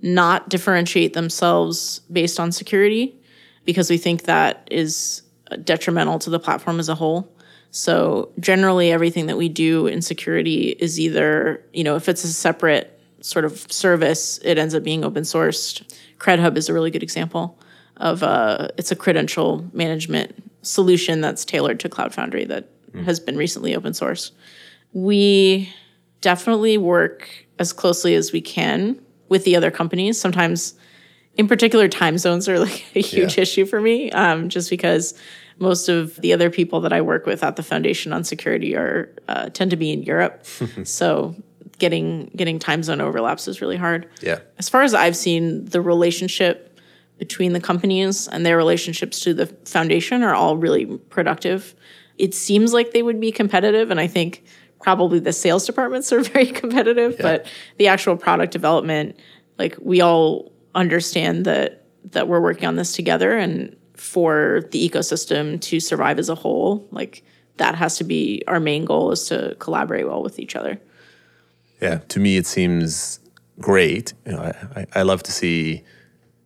not 0.00 0.48
differentiate 0.48 1.12
themselves 1.12 2.00
based 2.12 2.38
on 2.38 2.52
security 2.52 3.16
because 3.64 3.90
we 3.90 3.98
think 3.98 4.22
that 4.22 4.66
is 4.70 5.22
detrimental 5.64 6.18
to 6.20 6.30
the 6.30 6.38
platform 6.38 6.78
as 6.78 6.88
a 6.88 6.94
whole. 6.94 7.32
So 7.70 8.30
generally 8.40 8.90
everything 8.90 9.26
that 9.26 9.36
we 9.36 9.48
do 9.48 9.86
in 9.86 10.02
security 10.02 10.68
is 10.78 10.98
either, 10.98 11.64
you 11.72 11.84
know, 11.84 11.96
if 11.96 12.08
it's 12.08 12.24
a 12.24 12.32
separate 12.32 12.98
sort 13.20 13.44
of 13.44 13.70
service, 13.70 14.38
it 14.42 14.58
ends 14.58 14.74
up 14.74 14.82
being 14.82 15.04
open 15.04 15.24
sourced 15.24 15.84
CredHub 16.18 16.56
is 16.56 16.68
a 16.68 16.74
really 16.74 16.90
good 16.90 17.02
example 17.02 17.58
of 17.96 18.22
uh, 18.22 18.68
it's 18.76 18.92
a 18.92 18.96
credential 18.96 19.68
management 19.72 20.34
solution 20.62 21.20
that's 21.20 21.44
tailored 21.44 21.80
to 21.80 21.88
Cloud 21.88 22.14
Foundry 22.14 22.44
that 22.44 22.68
mm. 22.92 23.04
has 23.04 23.20
been 23.20 23.36
recently 23.36 23.74
open 23.74 23.94
source. 23.94 24.32
We 24.92 25.72
definitely 26.20 26.78
work 26.78 27.28
as 27.58 27.72
closely 27.72 28.14
as 28.14 28.32
we 28.32 28.40
can 28.40 29.00
with 29.28 29.44
the 29.44 29.56
other 29.56 29.70
companies. 29.70 30.20
Sometimes, 30.20 30.74
in 31.38 31.46
particular, 31.46 31.88
time 31.88 32.18
zones 32.18 32.48
are 32.48 32.58
like 32.58 32.84
a 32.94 33.00
huge 33.00 33.38
yeah. 33.38 33.42
issue 33.42 33.64
for 33.64 33.80
me, 33.80 34.10
um, 34.10 34.48
just 34.48 34.68
because 34.68 35.14
most 35.58 35.88
of 35.88 36.16
the 36.16 36.32
other 36.32 36.50
people 36.50 36.80
that 36.80 36.92
I 36.92 37.00
work 37.00 37.26
with 37.26 37.42
at 37.42 37.56
the 37.56 37.62
Foundation 37.62 38.12
on 38.12 38.24
Security 38.24 38.76
are 38.76 39.14
uh, 39.28 39.48
tend 39.48 39.70
to 39.70 39.76
be 39.76 39.92
in 39.92 40.02
Europe. 40.02 40.44
so 40.84 41.36
getting 41.78 42.30
getting 42.34 42.58
time 42.58 42.82
zone 42.82 43.00
overlaps 43.00 43.46
is 43.46 43.60
really 43.60 43.76
hard. 43.76 44.08
Yeah. 44.20 44.40
As 44.58 44.68
far 44.68 44.82
as 44.82 44.94
I've 44.94 45.16
seen, 45.16 45.64
the 45.64 45.80
relationship 45.80 46.80
between 47.18 47.52
the 47.52 47.60
companies 47.60 48.28
and 48.28 48.44
their 48.44 48.56
relationships 48.56 49.20
to 49.20 49.32
the 49.32 49.46
foundation 49.46 50.24
are 50.24 50.34
all 50.34 50.56
really 50.56 50.86
productive. 50.86 51.74
It 52.16 52.34
seems 52.34 52.72
like 52.72 52.90
they 52.90 53.02
would 53.02 53.20
be 53.20 53.30
competitive, 53.30 53.92
and 53.92 54.00
I 54.00 54.08
think 54.08 54.44
probably 54.80 55.20
the 55.20 55.32
sales 55.32 55.66
departments 55.66 56.12
are 56.12 56.20
very 56.20 56.46
competitive, 56.46 57.12
yeah. 57.12 57.22
but 57.22 57.46
the 57.76 57.86
actual 57.86 58.16
product 58.16 58.52
development, 58.52 59.16
like 59.56 59.76
we 59.80 60.00
all 60.00 60.52
understand 60.78 61.44
that 61.44 61.84
that 62.04 62.28
we're 62.28 62.40
working 62.40 62.66
on 62.66 62.76
this 62.76 62.92
together 62.94 63.36
and 63.36 63.76
for 63.94 64.62
the 64.70 64.88
ecosystem 64.88 65.60
to 65.60 65.80
survive 65.80 66.18
as 66.18 66.28
a 66.28 66.34
whole, 66.34 66.86
like 66.90 67.22
that 67.56 67.74
has 67.74 67.98
to 67.98 68.04
be 68.04 68.42
our 68.46 68.60
main 68.60 68.84
goal 68.84 69.10
is 69.10 69.26
to 69.26 69.56
collaborate 69.58 70.06
well 70.06 70.22
with 70.22 70.38
each 70.38 70.54
other. 70.56 70.80
Yeah, 71.82 71.98
to 72.08 72.20
me 72.20 72.36
it 72.36 72.46
seems 72.46 73.20
great. 73.60 74.14
You 74.24 74.32
know, 74.32 74.52
I, 74.76 74.86
I 74.94 75.02
love 75.02 75.22
to 75.24 75.32
see 75.32 75.82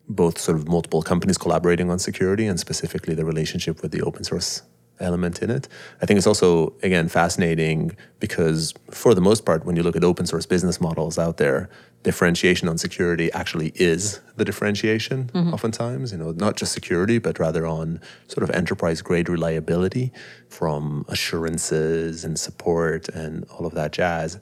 both 0.09 0.39
sort 0.39 0.59
of 0.59 0.67
multiple 0.67 1.03
companies 1.03 1.39
collaborating 1.39 1.91
on 1.91 1.99
security 1.99 2.47
and 2.47 2.59
specifically 2.59 3.15
the 3.15 3.25
relationship 3.25 3.83
with 3.83 3.93
the 3.93 4.03
open 4.03 4.25
source 4.25 4.63
element 5.03 5.43
in 5.43 5.51
it. 5.51 5.69
I 6.01 6.07
think 6.07 6.19
it's 6.19 6.27
also, 6.27 6.75
again, 6.83 7.09
fascinating 7.09 7.97
because 8.21 8.73
for 8.91 9.15
the 9.15 9.21
most 9.21 9.45
part, 9.45 9.65
when 9.65 9.77
you 9.77 9.83
look 9.83 9.97
at 9.97 10.05
open 10.05 10.27
source 10.27 10.47
business 10.47 10.81
models 10.81 11.19
out 11.19 11.37
there, 11.37 11.69
differentiation 12.03 12.69
on 12.69 12.79
security 12.79 13.31
actually 13.33 13.73
is 13.77 14.21
the 14.37 14.45
differentiation 14.45 15.31
mm-hmm. 15.33 15.55
oftentimes, 15.55 16.13
you 16.13 16.19
know, 16.19 16.33
not 16.33 16.57
just 16.57 16.73
security, 16.73 17.19
but 17.19 17.39
rather 17.39 17.67
on 17.67 18.01
sort 18.29 18.43
of 18.43 18.51
enterprise 18.55 19.03
grade 19.03 19.29
reliability 19.29 20.13
from 20.49 21.05
assurances 21.09 22.25
and 22.25 22.39
support 22.39 23.09
and 23.09 23.45
all 23.51 23.67
of 23.67 23.75
that 23.75 23.93
jazz, 23.93 24.39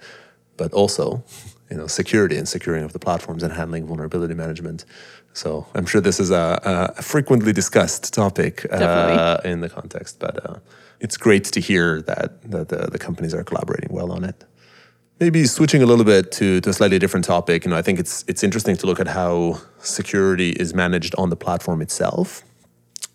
but 0.57 0.73
also, 0.73 1.23
you 1.70 1.77
know, 1.77 1.87
security 1.87 2.37
and 2.37 2.49
securing 2.49 2.83
of 2.83 2.92
the 2.92 2.99
platforms 2.99 3.42
and 3.42 3.53
handling 3.53 3.87
vulnerability 3.87 4.35
management. 4.35 4.85
So 5.33 5.66
I'm 5.75 5.87
sure 5.87 6.01
this 6.01 6.19
is 6.21 6.31
a, 6.31 6.93
a 6.99 7.03
frequently 7.03 7.53
discussed 7.53 8.12
topic 8.12 8.66
uh, 8.73 9.38
in 9.45 9.61
the 9.61 9.69
context, 9.69 10.19
but 10.19 10.45
uh, 10.45 10.59
it's 10.99 11.16
great 11.16 11.45
to 11.45 11.61
hear 11.61 12.03
that, 12.03 12.43
that 12.51 12.69
the, 12.69 12.88
the, 12.90 12.99
companies 12.99 13.33
are 13.33 13.45
collaborating 13.45 13.93
well 13.93 14.12
on 14.12 14.25
it. 14.25 14.45
Maybe 15.21 15.47
switching 15.47 15.83
a 15.83 15.87
little 15.87 16.05
bit 16.05 16.33
to, 16.33 16.61
to 16.61 16.71
a 16.71 16.73
slightly 16.73 16.99
different 16.99 17.25
topic, 17.25 17.64
you 17.64 17.71
know, 17.71 17.77
I 17.77 17.83
think 17.83 17.99
it's 17.99 18.25
it's 18.27 18.43
interesting 18.43 18.77
to 18.79 18.87
look 18.87 19.01
at 19.01 19.07
how 19.07 19.61
security 19.79 20.51
is 20.51 20.75
managed 20.75 21.14
on 21.16 21.31
the 21.31 21.37
platform 21.37 21.81
itself, 21.83 22.43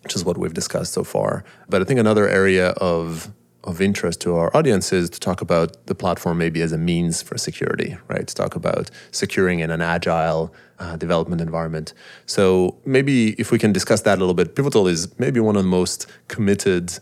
which 0.02 0.14
is 0.14 0.24
what 0.24 0.38
we've 0.38 0.54
discussed 0.54 0.92
so 0.92 1.04
far. 1.04 1.44
But 1.68 1.82
I 1.82 1.84
think 1.84 2.00
another 2.00 2.28
area 2.28 2.70
of 2.70 3.30
of 3.66 3.80
interest 3.80 4.20
to 4.22 4.36
our 4.36 4.56
audience 4.56 4.92
is 4.92 5.10
to 5.10 5.20
talk 5.20 5.40
about 5.40 5.86
the 5.86 5.94
platform 5.94 6.38
maybe 6.38 6.62
as 6.62 6.72
a 6.72 6.78
means 6.78 7.20
for 7.20 7.36
security, 7.36 7.98
right? 8.08 8.26
To 8.26 8.34
talk 8.34 8.54
about 8.54 8.90
securing 9.10 9.58
in 9.60 9.70
an 9.70 9.82
agile 9.82 10.54
uh, 10.78 10.96
development 10.96 11.40
environment. 11.40 11.92
So 12.26 12.76
maybe 12.84 13.30
if 13.32 13.50
we 13.50 13.58
can 13.58 13.72
discuss 13.72 14.02
that 14.02 14.18
a 14.18 14.20
little 14.20 14.34
bit, 14.34 14.54
Pivotal 14.54 14.86
is 14.86 15.18
maybe 15.18 15.40
one 15.40 15.56
of 15.56 15.64
the 15.64 15.68
most 15.68 16.06
committed 16.28 16.98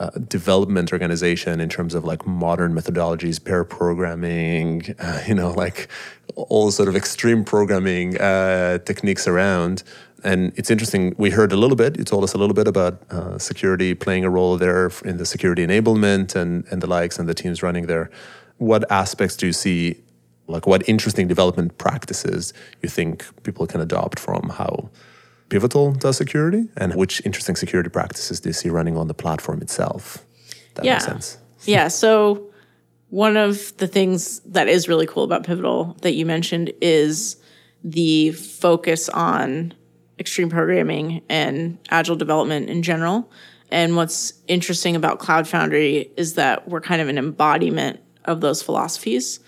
uh, 0.00 0.08
development 0.28 0.92
organization 0.92 1.60
in 1.60 1.68
terms 1.68 1.94
of 1.94 2.04
like 2.04 2.26
modern 2.26 2.72
methodologies, 2.72 3.42
pair 3.44 3.64
programming, 3.64 4.94
uh, 4.98 5.22
you 5.28 5.34
know, 5.34 5.50
like 5.50 5.88
all 6.36 6.70
sort 6.70 6.88
of 6.88 6.96
extreme 6.96 7.44
programming 7.44 8.18
uh, 8.18 8.78
techniques 8.78 9.28
around. 9.28 9.82
And 10.24 10.52
it's 10.56 10.70
interesting. 10.70 11.14
We 11.18 11.30
heard 11.30 11.52
a 11.52 11.56
little 11.56 11.76
bit. 11.76 11.98
You 11.98 12.04
told 12.04 12.24
us 12.24 12.32
a 12.32 12.38
little 12.38 12.54
bit 12.54 12.66
about 12.66 13.02
uh, 13.10 13.38
security 13.38 13.94
playing 13.94 14.24
a 14.24 14.30
role 14.30 14.56
there 14.56 14.90
in 15.04 15.18
the 15.18 15.26
security 15.26 15.66
enablement 15.66 16.34
and 16.34 16.64
and 16.70 16.82
the 16.82 16.86
likes, 16.86 17.18
and 17.18 17.28
the 17.28 17.34
teams 17.34 17.62
running 17.62 17.86
there. 17.86 18.10
What 18.56 18.90
aspects 18.90 19.36
do 19.36 19.46
you 19.46 19.52
see? 19.52 20.02
Like, 20.46 20.66
what 20.66 20.86
interesting 20.88 21.28
development 21.28 21.78
practices 21.78 22.52
you 22.82 22.88
think 22.88 23.24
people 23.44 23.66
can 23.66 23.80
adopt 23.80 24.18
from 24.18 24.48
how 24.48 24.90
Pivotal 25.50 25.92
does 25.92 26.16
security, 26.16 26.68
and 26.76 26.94
which 26.94 27.20
interesting 27.26 27.56
security 27.56 27.90
practices 27.90 28.40
do 28.40 28.48
you 28.48 28.52
see 28.54 28.70
running 28.70 28.96
on 28.96 29.08
the 29.08 29.14
platform 29.14 29.60
itself? 29.60 30.24
That 30.74 30.84
yeah. 30.84 30.94
Makes 30.94 31.04
sense. 31.04 31.38
yeah. 31.64 31.88
So 31.88 32.50
one 33.10 33.36
of 33.36 33.76
the 33.76 33.88
things 33.88 34.40
that 34.40 34.68
is 34.68 34.88
really 34.88 35.06
cool 35.06 35.24
about 35.24 35.44
Pivotal 35.44 35.96
that 36.02 36.12
you 36.12 36.24
mentioned 36.24 36.72
is 36.80 37.36
the 37.82 38.30
focus 38.32 39.08
on 39.08 39.74
extreme 40.18 40.50
programming 40.50 41.22
and 41.28 41.78
agile 41.90 42.16
development 42.16 42.70
in 42.70 42.82
general. 42.82 43.30
And 43.70 43.96
what's 43.96 44.34
interesting 44.48 44.94
about 44.94 45.18
Cloud 45.18 45.48
Foundry 45.48 46.10
is 46.16 46.34
that 46.34 46.68
we're 46.68 46.80
kind 46.80 47.00
of 47.00 47.08
an 47.08 47.18
embodiment 47.18 48.00
of 48.24 48.40
those 48.40 48.62
philosophies. 48.62 49.40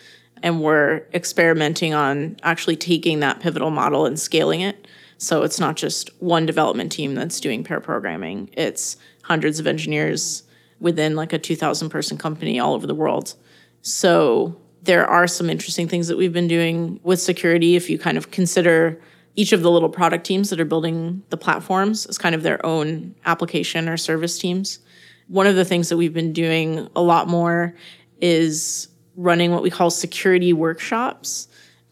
And 0.43 0.61
we're 0.61 1.07
experimenting 1.15 1.95
on 1.95 2.37
actually 2.43 2.77
taking 2.77 3.21
that 3.21 3.41
pivotal 3.41 3.71
model 3.71 4.07
and 4.07 4.19
scaling 4.19 4.61
it. 4.61 4.89
So 5.23 5.43
it's 5.45 5.61
not 5.61 5.77
just 5.77 6.11
one 6.21 6.47
development 6.47 6.91
team 6.91 7.15
that's 7.15 7.39
doing 7.39 7.63
pair 7.63 7.79
programming, 7.79 8.51
it's 8.55 8.97
hundreds 9.23 9.61
of 9.61 9.69
engineers 9.69 10.43
within 10.81 11.15
like 11.15 11.33
a 11.33 11.39
2,000 11.39 11.91
person 11.91 12.19
company 12.19 12.59
all 12.59 12.75
over 12.75 12.89
the 12.89 12.95
world. 12.95 13.35
So 13.83 14.61
there 14.83 15.07
are 15.07 15.29
some 15.29 15.49
interesting 15.49 15.87
things 15.87 16.09
that 16.09 16.17
we've 16.17 16.33
been 16.33 16.49
doing 16.49 16.99
with 17.05 17.21
security. 17.21 17.77
If 17.77 17.89
you 17.89 18.01
kind 18.01 18.19
of 18.19 18.33
consider 18.33 19.01
each 19.37 19.53
of 19.53 19.63
the 19.63 19.71
little 19.71 19.89
product 19.89 20.27
teams 20.27 20.51
that 20.51 20.59
are 20.59 20.65
building 20.65 21.23
the 21.31 21.37
platforms 21.37 22.05
as 22.07 22.19
kind 22.19 22.35
of 22.35 22.43
their 22.43 22.65
own 22.67 23.15
application 23.25 23.89
or 23.89 23.97
service 23.97 24.41
teams. 24.41 24.81
One 25.29 25.47
of 25.47 25.55
the 25.55 25.65
things 25.65 25.89
that 25.89 25.97
we've 25.97 26.13
been 26.13 26.33
doing 26.33 26.89
a 26.97 27.01
lot 27.01 27.29
more 27.29 27.77
is 28.21 28.89
running 29.15 29.53
what 29.53 29.63
we 29.63 29.71
call 29.71 29.89
security 29.89 30.53
workshops, 30.53 31.47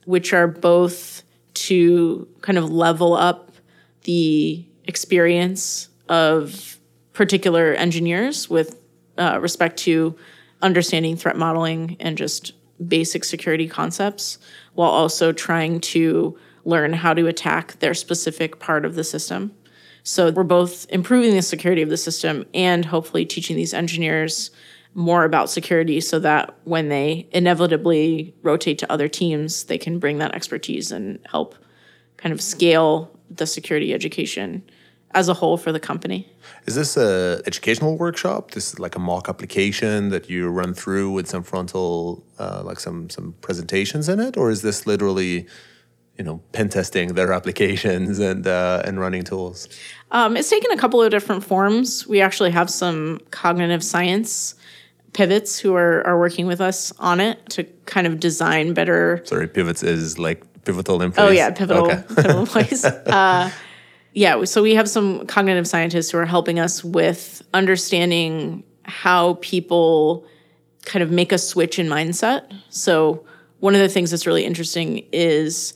which 0.05 0.33
are 0.33 0.49
both 0.49 1.23
to 1.55 2.29
kind 2.41 2.59
of 2.59 2.71
level 2.71 3.15
up 3.15 3.53
the 4.05 4.65
experience 4.85 5.89
of 6.09 6.79
particular 7.13 7.75
engineers 7.75 8.49
with 8.49 8.81
uh, 9.19 9.39
respect 9.41 9.79
to 9.79 10.17
understanding 10.63 11.17
threat 11.17 11.37
modeling 11.37 11.97
and 12.01 12.17
just 12.17 12.53
basic 12.87 13.25
security 13.25 13.69
concepts, 13.69 14.39
while 14.75 14.91
also 14.91 15.33
trying 15.33 15.81
to 15.81 16.39
learn 16.65 16.93
how 16.93 17.13
to 17.15 17.27
attack 17.27 17.79
their 17.81 17.95
specific 17.95 18.59
part 18.59 18.85
of 18.85 18.95
the 18.95 19.05
system. 19.05 19.53
So 20.03 20.31
we're 20.31 20.45
both 20.45 20.87
improving 20.89 21.35
the 21.35 21.43
security 21.43 21.83
of 21.83 21.91
the 21.91 21.97
system 21.97 22.47
and 22.55 22.87
hopefully 22.87 23.27
teaching 23.27 23.57
these 23.57 23.75
engineers 23.75 24.51
more 24.95 25.25
about 25.25 25.49
security 25.49 26.01
so 26.01 26.19
that 26.19 26.55
when 26.65 26.89
they 26.89 27.29
inevitably 27.33 28.35
rotate 28.43 28.79
to 28.79 28.93
other 28.93 29.09
teams, 29.09 29.65
they 29.65 29.79
can 29.79 29.99
bring 29.99 30.19
that 30.19 30.35
expertise 30.35 30.91
and 30.91 31.19
help 31.31 31.55
kind 32.17 32.33
of 32.33 32.41
scale 32.41 33.11
the 33.31 33.47
security 33.47 33.95
education 33.95 34.63
as 35.13 35.29
a 35.29 35.35
whole 35.35 35.57
for 35.57 35.73
the 35.73 35.81
company. 35.81 36.29
Is 36.67 36.75
this 36.75 36.97
a 36.97 37.43
educational 37.47 37.97
workshop? 37.97 38.53
This 38.53 38.73
is 38.73 38.79
like 38.79 38.95
a 38.95 38.99
mock 38.99 39.29
application 39.29 40.11
that 40.11 40.31
you 40.31 40.49
run 40.49 40.75
through 40.75 41.11
with 41.11 41.29
some 41.29 41.43
frontal, 41.43 42.25
uh, 42.39 42.63
like 42.65 42.79
some 42.79 43.11
some 43.11 43.35
presentations 43.41 44.09
in 44.09 44.21
it, 44.21 44.37
or 44.37 44.51
is 44.51 44.63
this 44.63 44.87
literally 44.87 45.47
you 46.17 46.25
know 46.25 46.41
pen 46.53 46.69
testing 46.69 47.15
their 47.15 47.33
applications 47.39 48.19
and 48.19 48.47
uh, 48.47 48.83
and 48.85 49.01
running 49.01 49.25
tools? 49.25 49.69
Um, 50.13 50.37
it's 50.37 50.51
taken 50.51 50.71
a 50.71 50.77
couple 50.77 51.03
of 51.03 51.11
different 51.11 51.43
forms. 51.45 52.07
We 52.07 52.21
actually 52.21 52.51
have 52.51 52.71
some 52.71 53.21
cognitive 53.31 53.83
science 53.83 54.55
pivots 55.13 55.59
who 55.59 55.75
are 55.75 56.07
are 56.07 56.19
working 56.19 56.47
with 56.47 56.61
us 56.61 56.93
on 56.99 57.21
it 57.21 57.49
to 57.51 57.65
kind 57.87 58.07
of 58.07 58.21
design 58.21 58.75
better. 58.75 59.23
Sorry, 59.25 59.49
pivots 59.49 59.83
is 59.83 60.19
like 60.19 60.43
pivotal 60.65 61.03
employees. 61.03 61.31
Oh 61.31 61.33
yeah, 61.33 61.51
pivotal, 61.51 61.87
okay. 61.87 62.05
pivotal 62.09 62.41
employees. 62.41 62.85
Uh, 63.07 63.51
yeah, 64.13 64.43
so 64.45 64.61
we 64.61 64.75
have 64.75 64.89
some 64.89 65.27
cognitive 65.27 65.69
scientists 65.69 66.11
who 66.11 66.19
are 66.19 66.27
helping 66.27 66.59
us 66.59 66.83
with 66.83 67.43
understanding 67.55 68.65
how 68.83 69.35
people 69.35 70.27
kind 70.85 71.03
of 71.03 71.11
make 71.11 71.31
a 71.31 71.39
switch 71.39 71.79
in 71.79 71.87
mindset. 71.87 72.53
So 72.71 73.25
one 73.61 73.75
of 73.75 73.81
the 73.81 73.89
things 73.89 74.11
that's 74.11 74.27
really 74.27 74.45
interesting 74.45 75.07
is 75.13 75.75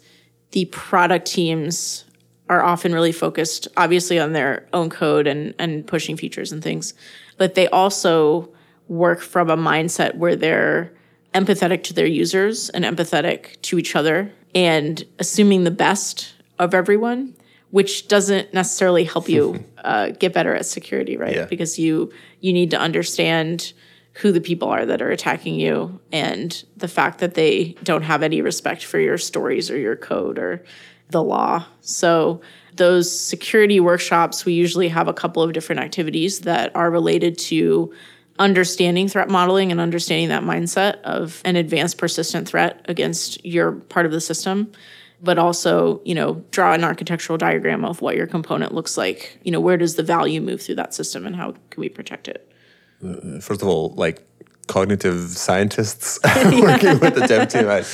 the 0.50 0.64
product 0.66 1.26
teams 1.26 2.04
are 2.48 2.62
often 2.62 2.92
really 2.92 3.12
focused, 3.12 3.68
obviously, 3.76 4.18
on 4.18 4.32
their 4.32 4.66
own 4.72 4.90
code 4.90 5.26
and, 5.26 5.54
and 5.58 5.86
pushing 5.86 6.16
features 6.16 6.52
and 6.52 6.62
things, 6.62 6.94
but 7.38 7.54
they 7.54 7.68
also 7.68 8.53
work 8.88 9.20
from 9.20 9.50
a 9.50 9.56
mindset 9.56 10.16
where 10.16 10.36
they're 10.36 10.92
empathetic 11.34 11.82
to 11.84 11.94
their 11.94 12.06
users 12.06 12.68
and 12.70 12.84
empathetic 12.84 13.60
to 13.62 13.78
each 13.78 13.96
other 13.96 14.32
and 14.54 15.04
assuming 15.18 15.64
the 15.64 15.70
best 15.70 16.34
of 16.58 16.74
everyone 16.74 17.34
which 17.70 18.06
doesn't 18.06 18.54
necessarily 18.54 19.02
help 19.02 19.28
you 19.28 19.64
uh, 19.78 20.10
get 20.10 20.32
better 20.32 20.54
at 20.54 20.64
security 20.64 21.16
right 21.16 21.34
yeah. 21.34 21.44
because 21.46 21.78
you 21.78 22.12
you 22.40 22.52
need 22.52 22.70
to 22.70 22.78
understand 22.78 23.72
who 24.14 24.30
the 24.30 24.40
people 24.40 24.68
are 24.68 24.86
that 24.86 25.02
are 25.02 25.10
attacking 25.10 25.58
you 25.58 26.00
and 26.12 26.64
the 26.76 26.86
fact 26.86 27.18
that 27.18 27.34
they 27.34 27.74
don't 27.82 28.02
have 28.02 28.22
any 28.22 28.40
respect 28.40 28.84
for 28.84 28.98
your 28.98 29.18
stories 29.18 29.70
or 29.70 29.76
your 29.76 29.96
code 29.96 30.38
or 30.38 30.64
the 31.10 31.22
law. 31.22 31.66
So, 31.80 32.40
those 32.76 33.08
security 33.20 33.78
workshops, 33.78 34.44
we 34.44 34.52
usually 34.52 34.88
have 34.88 35.06
a 35.06 35.12
couple 35.12 35.42
of 35.42 35.52
different 35.52 35.80
activities 35.80 36.40
that 36.40 36.74
are 36.74 36.90
related 36.90 37.38
to 37.38 37.94
understanding 38.38 39.08
threat 39.08 39.28
modeling 39.28 39.70
and 39.70 39.80
understanding 39.80 40.28
that 40.28 40.42
mindset 40.42 41.00
of 41.02 41.40
an 41.44 41.56
advanced 41.56 41.98
persistent 41.98 42.48
threat 42.48 42.84
against 42.88 43.44
your 43.44 43.72
part 43.72 44.06
of 44.06 44.12
the 44.12 44.20
system 44.20 44.72
but 45.24 45.38
also 45.38 46.00
you 46.04 46.14
know 46.14 46.44
draw 46.50 46.74
an 46.74 46.84
architectural 46.84 47.38
diagram 47.38 47.84
of 47.84 48.00
what 48.00 48.14
your 48.14 48.26
component 48.26 48.74
looks 48.74 48.96
like. 48.96 49.38
You 49.42 49.50
know 49.50 49.60
where 49.60 49.76
does 49.76 49.96
the 49.96 50.02
value 50.02 50.40
move 50.40 50.62
through 50.62 50.76
that 50.76 50.94
system 50.94 51.26
and 51.26 51.34
how 51.34 51.54
can 51.70 51.80
we 51.80 51.88
protect 51.88 52.28
it? 52.28 52.52
Uh, 53.02 53.40
first 53.40 53.62
of 53.62 53.68
all, 53.68 53.94
like 53.96 54.22
cognitive 54.68 55.30
scientists 55.30 56.18
working 56.34 57.00
with 57.00 57.14
the 57.14 57.26
dev 57.26 57.48
team. 57.48 57.68
I, 57.68 57.84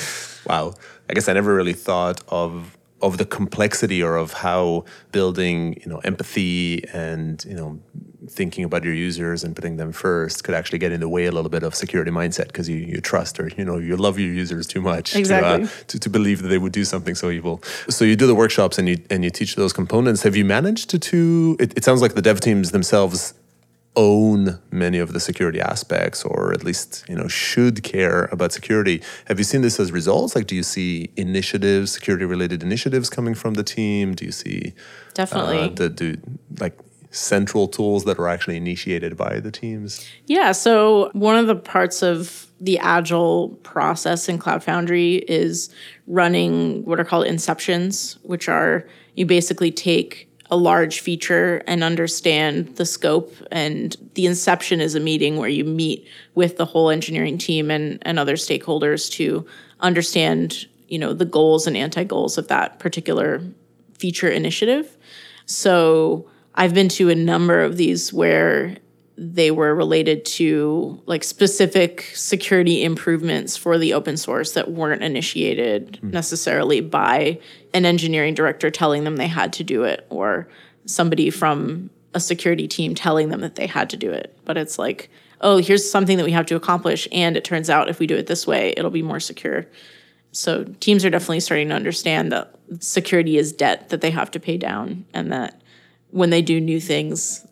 wow, 0.46 0.74
I 1.08 1.14
guess 1.14 1.28
I 1.28 1.32
never 1.32 1.54
really 1.54 1.72
thought 1.72 2.20
of 2.28 2.76
of 3.00 3.16
the 3.16 3.24
complexity 3.24 4.02
or 4.02 4.16
of 4.16 4.34
how 4.34 4.84
building, 5.10 5.80
you 5.80 5.86
know, 5.86 5.98
empathy 6.00 6.86
and 6.92 7.42
you 7.44 7.54
know 7.54 7.80
thinking 8.30 8.64
about 8.64 8.84
your 8.84 8.94
users 8.94 9.44
and 9.44 9.54
putting 9.54 9.76
them 9.76 9.92
first 9.92 10.44
could 10.44 10.54
actually 10.54 10.78
get 10.78 10.92
in 10.92 11.00
the 11.00 11.08
way 11.08 11.26
a 11.26 11.32
little 11.32 11.50
bit 11.50 11.62
of 11.62 11.74
security 11.74 12.10
mindset 12.10 12.46
because 12.46 12.68
you, 12.68 12.76
you 12.76 13.00
trust 13.00 13.40
or 13.40 13.48
you 13.56 13.64
know 13.64 13.78
you 13.78 13.96
love 13.96 14.18
your 14.18 14.32
users 14.32 14.66
too 14.66 14.80
much 14.80 15.16
exactly. 15.16 15.66
to, 15.66 15.72
uh, 15.72 15.84
to, 15.88 15.98
to 15.98 16.08
believe 16.08 16.42
that 16.42 16.48
they 16.48 16.58
would 16.58 16.72
do 16.72 16.84
something 16.84 17.14
so 17.14 17.30
evil. 17.30 17.62
So 17.88 18.04
you 18.04 18.16
do 18.16 18.26
the 18.26 18.34
workshops 18.34 18.78
and 18.78 18.88
you 18.88 18.98
and 19.10 19.24
you 19.24 19.30
teach 19.30 19.56
those 19.56 19.72
components. 19.72 20.22
Have 20.22 20.36
you 20.36 20.44
managed 20.44 20.90
to 20.90 20.98
to 20.98 21.56
it, 21.58 21.76
it 21.76 21.84
sounds 21.84 22.00
like 22.02 22.14
the 22.14 22.22
dev 22.22 22.40
teams 22.40 22.70
themselves 22.70 23.34
own 23.96 24.60
many 24.70 24.98
of 24.98 25.12
the 25.12 25.18
security 25.18 25.60
aspects 25.60 26.24
or 26.24 26.52
at 26.52 26.62
least 26.62 27.04
you 27.08 27.16
know 27.16 27.26
should 27.26 27.82
care 27.82 28.26
about 28.26 28.52
security 28.52 29.02
have 29.24 29.36
you 29.38 29.44
seen 29.44 29.62
this 29.62 29.80
as 29.80 29.90
results 29.90 30.36
like 30.36 30.46
do 30.46 30.54
you 30.54 30.62
see 30.62 31.10
initiatives 31.16 31.90
security 31.90 32.24
related 32.24 32.62
initiatives 32.62 33.10
coming 33.10 33.34
from 33.34 33.54
the 33.54 33.64
team 33.64 34.14
do 34.14 34.24
you 34.24 34.30
see 34.30 34.72
definitely 35.14 35.58
uh, 35.58 35.68
the 35.70 35.88
do 35.88 36.16
like 36.60 36.78
central 37.10 37.66
tools 37.66 38.04
that 38.04 38.18
are 38.18 38.28
actually 38.28 38.56
initiated 38.56 39.16
by 39.16 39.40
the 39.40 39.50
teams 39.50 40.08
yeah 40.26 40.52
so 40.52 41.10
one 41.12 41.36
of 41.36 41.46
the 41.46 41.56
parts 41.56 42.02
of 42.02 42.46
the 42.60 42.78
agile 42.78 43.50
process 43.62 44.28
in 44.28 44.38
cloud 44.38 44.62
foundry 44.62 45.16
is 45.16 45.70
running 46.06 46.84
what 46.84 47.00
are 47.00 47.04
called 47.04 47.26
inceptions 47.26 48.16
which 48.22 48.48
are 48.48 48.86
you 49.14 49.26
basically 49.26 49.70
take 49.70 50.30
a 50.50 50.56
large 50.56 51.00
feature 51.00 51.62
and 51.66 51.84
understand 51.84 52.76
the 52.76 52.84
scope. 52.84 53.32
And 53.52 53.96
the 54.14 54.26
inception 54.26 54.80
is 54.80 54.94
a 54.94 55.00
meeting 55.00 55.36
where 55.36 55.48
you 55.48 55.64
meet 55.64 56.06
with 56.34 56.56
the 56.56 56.64
whole 56.64 56.90
engineering 56.90 57.38
team 57.38 57.70
and, 57.70 57.98
and 58.02 58.18
other 58.18 58.34
stakeholders 58.34 59.10
to 59.12 59.46
understand, 59.78 60.66
you 60.88 60.98
know, 60.98 61.12
the 61.12 61.24
goals 61.24 61.66
and 61.66 61.76
anti-goals 61.76 62.36
of 62.36 62.48
that 62.48 62.80
particular 62.80 63.42
feature 63.96 64.28
initiative. 64.28 64.96
So 65.46 66.28
I've 66.60 66.74
been 66.74 66.90
to 66.90 67.08
a 67.08 67.14
number 67.14 67.62
of 67.62 67.78
these 67.78 68.12
where 68.12 68.76
they 69.16 69.50
were 69.50 69.74
related 69.74 70.26
to 70.26 71.00
like 71.06 71.24
specific 71.24 72.10
security 72.14 72.84
improvements 72.84 73.56
for 73.56 73.78
the 73.78 73.94
open 73.94 74.18
source 74.18 74.52
that 74.52 74.70
weren't 74.70 75.02
initiated 75.02 75.98
mm. 76.02 76.12
necessarily 76.12 76.82
by 76.82 77.40
an 77.72 77.86
engineering 77.86 78.34
director 78.34 78.70
telling 78.70 79.04
them 79.04 79.16
they 79.16 79.26
had 79.26 79.54
to 79.54 79.64
do 79.64 79.84
it 79.84 80.06
or 80.10 80.48
somebody 80.84 81.30
from 81.30 81.88
a 82.12 82.20
security 82.20 82.68
team 82.68 82.94
telling 82.94 83.30
them 83.30 83.40
that 83.40 83.54
they 83.54 83.66
had 83.66 83.88
to 83.88 83.96
do 83.96 84.10
it 84.10 84.36
but 84.44 84.58
it's 84.58 84.78
like 84.78 85.08
oh 85.40 85.56
here's 85.56 85.90
something 85.90 86.18
that 86.18 86.26
we 86.26 86.32
have 86.32 86.46
to 86.46 86.56
accomplish 86.56 87.08
and 87.10 87.38
it 87.38 87.44
turns 87.44 87.70
out 87.70 87.88
if 87.88 87.98
we 87.98 88.06
do 88.06 88.16
it 88.16 88.26
this 88.26 88.46
way 88.46 88.74
it'll 88.76 88.90
be 88.90 89.02
more 89.02 89.20
secure 89.20 89.64
so 90.32 90.64
teams 90.80 91.06
are 91.06 91.10
definitely 91.10 91.40
starting 91.40 91.68
to 91.68 91.74
understand 91.74 92.30
that 92.30 92.54
security 92.80 93.38
is 93.38 93.50
debt 93.50 93.88
that 93.88 94.02
they 94.02 94.10
have 94.10 94.30
to 94.30 94.38
pay 94.38 94.58
down 94.58 95.06
and 95.14 95.32
that 95.32 95.59
when 96.10 96.30
they 96.30 96.42
do 96.42 96.60
new 96.60 96.80
things 96.80 97.46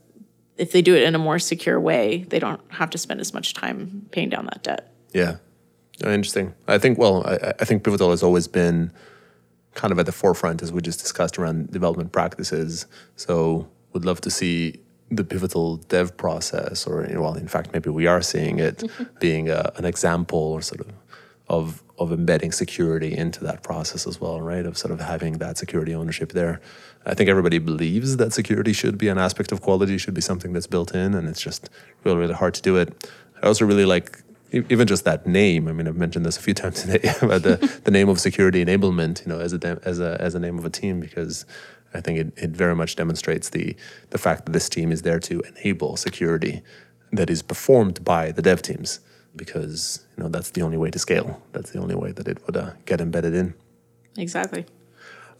if 0.59 0.73
they 0.73 0.83
do 0.83 0.95
it 0.95 1.05
in 1.05 1.15
a 1.15 1.19
more 1.19 1.39
secure 1.39 1.81
way, 1.81 2.25
they 2.29 2.39
don't 2.39 2.61
have 2.73 2.91
to 2.91 2.99
spend 2.99 3.21
as 3.21 3.33
much 3.33 3.55
time 3.55 4.07
paying 4.11 4.29
down 4.29 4.45
that 4.47 4.63
debt. 4.65 4.93
Yeah, 5.15 5.37
interesting. 6.03 6.53
I 6.67 6.79
think 6.79 6.99
well, 6.99 7.25
I, 7.27 7.55
I 7.61 7.65
think 7.65 7.85
Pivotal 7.85 8.11
has 8.11 8.23
always 8.23 8.49
been 8.49 8.93
kind 9.75 9.93
of 9.93 9.99
at 9.99 10.07
the 10.07 10.13
forefront, 10.13 10.61
as 10.61 10.73
we 10.73 10.83
just 10.83 10.99
discussed, 10.99 11.39
around 11.39 11.71
development 11.71 12.13
practices. 12.13 12.87
So, 13.15 13.69
would 13.93 14.05
love 14.05 14.21
to 14.23 14.31
see 14.31 14.81
the 15.11 15.25
pivotal 15.25 15.77
dev 15.77 16.17
process, 16.17 16.87
or 16.87 17.09
well, 17.15 17.35
in 17.35 17.49
fact, 17.49 17.73
maybe 17.73 17.89
we 17.89 18.07
are 18.07 18.21
seeing 18.21 18.59
it 18.59 18.83
being 19.21 19.49
a, 19.49 19.73
an 19.77 19.85
example 19.85 20.39
or 20.39 20.61
sort 20.61 20.81
of 20.81 20.89
of 21.49 21.83
of 21.99 22.13
embedding 22.13 22.53
security 22.53 23.17
into 23.17 23.43
that 23.43 23.63
process 23.63 24.07
as 24.07 24.21
well, 24.21 24.41
right? 24.41 24.65
Of 24.65 24.79
sort 24.79 24.93
of 24.93 25.01
having 25.01 25.39
that 25.39 25.59
security 25.59 25.95
ownership 25.95 26.33
there. 26.33 26.61
I 27.05 27.15
think 27.15 27.29
everybody 27.29 27.59
believes 27.59 28.17
that 28.19 28.33
security 28.33 28.73
should 28.73 28.99
be 28.99 29.09
an 29.09 29.19
aspect 29.19 29.51
of 29.51 29.61
quality, 29.61 29.99
should 29.99 30.15
be 30.15 30.21
something 30.21 30.53
that's 30.53 30.67
built 30.67 30.95
in, 30.95 31.15
and 31.15 31.29
it's 31.29 31.41
just 31.41 31.71
really, 32.05 32.19
really 32.19 32.35
hard 32.35 32.55
to 32.55 32.63
do 32.63 32.77
it. 32.77 33.11
I 33.43 33.47
also 33.47 33.65
really 33.65 33.85
like 33.85 34.23
even 34.53 34.87
just 34.87 35.05
that 35.05 35.27
name. 35.27 35.69
I 35.69 35.73
mean, 35.73 35.89
I've 35.89 35.97
mentioned 35.97 36.25
this 36.25 36.39
a 36.39 36.43
few 36.43 36.55
times 36.63 36.83
today 36.83 37.11
about 37.21 37.43
the, 37.43 37.81
the 37.85 37.91
name 37.91 38.09
of 38.09 38.21
security 38.21 38.65
enablement, 38.65 39.27
you 39.27 39.33
know, 39.33 39.41
as 39.41 39.53
a 39.53 39.81
as 39.85 40.01
a 40.01 40.17
as 40.21 40.35
a 40.35 40.41
name 40.41 40.59
of 40.59 40.65
a 40.65 40.71
team 40.71 41.01
because 41.01 41.45
I 41.95 42.01
think 42.01 42.19
it, 42.19 42.33
it 42.37 42.51
very 42.51 42.77
much 42.77 42.97
demonstrates 42.97 43.51
the 43.51 43.75
the 44.11 44.19
fact 44.19 44.47
that 44.47 44.53
this 44.53 44.69
team 44.69 44.93
is 44.93 45.03
there 45.03 45.21
to 45.21 45.41
enable 45.41 45.97
security 45.97 46.63
that 47.13 47.31
is 47.31 47.43
performed 47.43 48.05
by 48.05 48.31
the 48.31 48.43
dev 48.43 48.61
teams 48.63 49.01
because 49.37 50.07
you 50.17 50.23
know 50.23 50.29
that's 50.29 50.51
the 50.51 50.63
only 50.63 50.77
way 50.77 50.91
to 50.91 50.99
scale. 50.99 51.43
That's 51.53 51.71
the 51.71 51.79
only 51.79 51.95
way 51.95 52.13
that 52.13 52.29
it 52.29 52.45
would 52.47 52.57
uh, 52.57 52.71
get 52.87 53.01
embedded 53.01 53.35
in. 53.35 53.55
Exactly. 54.17 54.67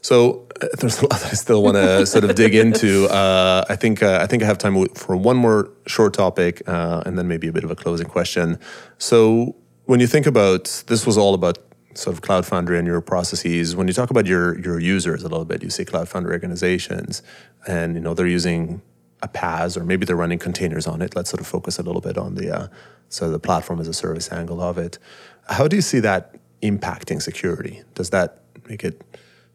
So 0.01 0.47
uh, 0.61 0.67
there's 0.79 0.99
a 0.99 1.03
lot 1.03 1.19
that 1.19 1.31
I 1.31 1.35
still 1.35 1.63
want 1.63 1.75
to 1.75 2.05
sort 2.13 2.23
of 2.23 2.35
dig 2.35 2.55
into. 2.55 3.07
Uh, 3.07 3.65
I 3.69 3.75
think 3.75 4.01
uh, 4.01 4.19
I 4.21 4.27
think 4.27 4.43
I 4.43 4.45
have 4.45 4.57
time 4.57 4.87
for 4.89 5.15
one 5.15 5.37
more 5.37 5.69
short 5.85 6.13
topic, 6.13 6.61
uh, 6.67 7.03
and 7.05 7.17
then 7.17 7.27
maybe 7.27 7.47
a 7.47 7.53
bit 7.53 7.63
of 7.63 7.71
a 7.71 7.75
closing 7.75 8.07
question. 8.07 8.59
So 8.97 9.55
when 9.85 9.99
you 9.99 10.07
think 10.07 10.25
about 10.25 10.83
this, 10.87 11.05
was 11.05 11.17
all 11.17 11.33
about 11.33 11.57
sort 11.95 12.15
of 12.15 12.21
Cloud 12.21 12.45
Foundry 12.45 12.77
and 12.77 12.87
your 12.87 13.01
processes. 13.01 13.75
When 13.75 13.87
you 13.87 13.93
talk 13.93 14.09
about 14.09 14.25
your 14.25 14.59
your 14.59 14.79
users 14.79 15.23
a 15.23 15.27
little 15.27 15.45
bit, 15.45 15.63
you 15.63 15.69
say 15.69 15.85
Cloud 15.85 16.07
Foundry 16.09 16.33
organizations, 16.33 17.21
and 17.67 17.95
you 17.95 18.01
know 18.01 18.13
they're 18.13 18.27
using 18.27 18.81
a 19.21 19.27
PaaS 19.27 19.75
or 19.75 19.83
maybe 19.83 20.05
they're 20.05 20.15
running 20.15 20.39
containers 20.39 20.87
on 20.87 21.01
it. 21.01 21.15
Let's 21.15 21.29
sort 21.29 21.41
of 21.41 21.47
focus 21.47 21.77
a 21.79 21.83
little 21.83 22.01
bit 22.01 22.17
on 22.17 22.35
the 22.35 22.55
uh, 22.55 22.67
so 23.09 23.29
the 23.29 23.39
platform 23.39 23.79
as 23.79 23.87
a 23.87 23.93
service 23.93 24.31
angle 24.31 24.61
of 24.61 24.77
it. 24.77 24.99
How 25.47 25.67
do 25.67 25.75
you 25.75 25.81
see 25.81 25.99
that 25.99 26.35
impacting 26.61 27.21
security? 27.21 27.83
Does 27.95 28.11
that 28.11 28.41
make 28.67 28.83
it 28.83 29.01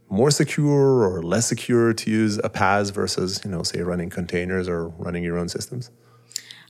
more 0.08 0.30
secure 0.30 1.08
or 1.08 1.22
less 1.22 1.46
secure 1.46 1.92
to 1.92 2.10
use 2.10 2.38
a 2.38 2.50
PaaS 2.50 2.92
versus 2.92 3.40
you 3.44 3.50
know 3.50 3.62
say 3.62 3.80
running 3.82 4.10
containers 4.10 4.68
or 4.68 4.88
running 4.88 5.22
your 5.22 5.38
own 5.38 5.48
systems? 5.48 5.90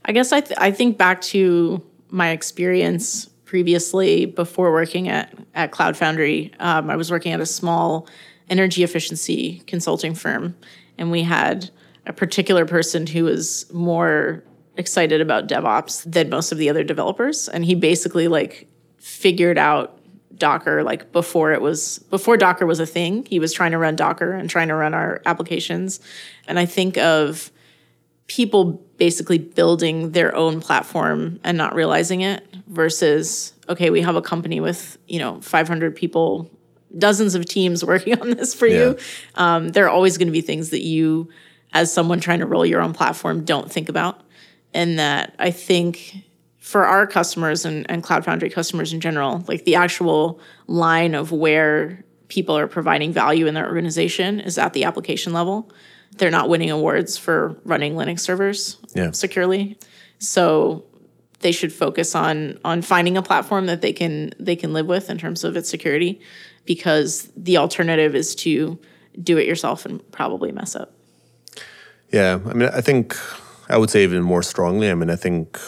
I 0.05 0.11
guess 0.11 0.31
I 0.31 0.41
th- 0.41 0.59
I 0.59 0.71
think 0.71 0.97
back 0.97 1.21
to 1.21 1.83
my 2.09 2.29
experience 2.29 3.25
previously 3.45 4.25
before 4.25 4.71
working 4.71 5.09
at 5.09 5.33
at 5.53 5.71
Cloud 5.71 5.97
Foundry. 5.97 6.53
Um, 6.59 6.89
I 6.89 6.95
was 6.95 7.11
working 7.11 7.33
at 7.33 7.41
a 7.41 7.45
small 7.45 8.07
energy 8.49 8.83
efficiency 8.83 9.63
consulting 9.65 10.13
firm, 10.13 10.55
and 10.97 11.11
we 11.11 11.23
had 11.23 11.71
a 12.05 12.13
particular 12.13 12.65
person 12.65 13.07
who 13.07 13.25
was 13.25 13.71
more 13.73 14.43
excited 14.77 15.21
about 15.21 15.47
DevOps 15.47 16.09
than 16.09 16.29
most 16.29 16.51
of 16.51 16.57
the 16.57 16.69
other 16.69 16.83
developers. 16.83 17.47
And 17.47 17.65
he 17.65 17.75
basically 17.75 18.27
like 18.27 18.67
figured 18.97 19.57
out 19.57 19.99
Docker 20.37 20.83
like 20.83 21.11
before 21.11 21.53
it 21.53 21.61
was 21.61 21.99
before 22.09 22.37
Docker 22.37 22.65
was 22.65 22.79
a 22.79 22.85
thing. 22.85 23.25
He 23.25 23.39
was 23.39 23.53
trying 23.53 23.71
to 23.71 23.77
run 23.77 23.95
Docker 23.95 24.33
and 24.33 24.49
trying 24.49 24.67
to 24.67 24.75
run 24.75 24.93
our 24.93 25.21
applications. 25.25 25.99
And 26.47 26.59
I 26.59 26.65
think 26.65 26.97
of 26.97 27.51
people 28.27 28.83
basically 28.97 29.37
building 29.37 30.11
their 30.11 30.35
own 30.35 30.59
platform 30.59 31.39
and 31.43 31.57
not 31.57 31.75
realizing 31.75 32.21
it 32.21 32.45
versus 32.67 33.53
okay, 33.69 33.89
we 33.89 34.01
have 34.01 34.15
a 34.15 34.21
company 34.21 34.59
with, 34.59 34.97
you 35.07 35.19
know, 35.19 35.41
500 35.41 35.95
people, 35.95 36.49
dozens 36.97 37.33
of 37.33 37.45
teams 37.45 37.83
working 37.85 38.19
on 38.19 38.31
this 38.31 38.53
for 38.53 38.67
yeah. 38.67 38.77
you. 38.77 38.97
Um, 39.35 39.69
there 39.69 39.85
are 39.85 39.89
always 39.89 40.17
going 40.17 40.27
to 40.27 40.33
be 40.33 40.41
things 40.41 40.69
that 40.69 40.83
you 40.83 41.29
as 41.75 41.93
someone 41.93 42.21
trying 42.21 42.39
to 42.39 42.45
roll 42.45 42.65
your 42.65 42.81
own 42.81 42.93
platform 42.93 43.43
don't 43.43 43.69
think 43.69 43.89
about. 43.89 44.21
And 44.73 44.97
that 44.97 45.35
I 45.37 45.51
think 45.51 46.23
for 46.57 46.85
our 46.85 47.05
customers 47.05 47.65
and, 47.65 47.85
and 47.91 48.01
Cloud 48.01 48.23
Foundry 48.25 48.49
customers 48.49 48.93
in 48.93 49.01
general, 49.01 49.43
like 49.47 49.65
the 49.65 49.75
actual 49.75 50.39
line 50.67 51.13
of 51.13 51.33
where 51.33 52.03
people 52.29 52.57
are 52.57 52.67
providing 52.67 53.11
value 53.11 53.45
in 53.45 53.53
their 53.53 53.67
organization 53.67 54.39
is 54.39 54.57
at 54.57 54.71
the 54.71 54.85
application 54.85 55.33
level. 55.33 55.69
They're 56.17 56.31
not 56.31 56.47
winning 56.47 56.71
awards 56.71 57.17
for 57.17 57.59
running 57.65 57.93
Linux 57.93 58.21
servers 58.21 58.77
yeah. 58.95 59.11
securely. 59.11 59.77
So 60.17 60.85
they 61.41 61.51
should 61.51 61.73
focus 61.73 62.15
on 62.15 62.57
on 62.63 62.81
finding 62.81 63.17
a 63.17 63.21
platform 63.21 63.65
that 63.65 63.81
they 63.81 63.91
can 63.91 64.31
they 64.39 64.55
can 64.55 64.71
live 64.71 64.87
with 64.87 65.09
in 65.09 65.17
terms 65.17 65.43
of 65.43 65.57
its 65.57 65.69
security 65.69 66.21
because 66.63 67.29
the 67.35 67.57
alternative 67.57 68.15
is 68.15 68.33
to 68.33 68.79
do 69.21 69.37
it 69.37 69.45
yourself 69.45 69.85
and 69.85 70.09
probably 70.11 70.53
mess 70.53 70.73
up. 70.75 70.94
Yeah, 72.11 72.39
I 72.45 72.53
mean, 72.53 72.69
I 72.69 72.81
think 72.81 73.15
I 73.69 73.77
would 73.77 73.89
say 73.89 74.03
even 74.03 74.21
more 74.21 74.43
strongly. 74.43 74.89
I 74.89 74.95
mean, 74.95 75.09
I 75.09 75.15
think 75.15 75.59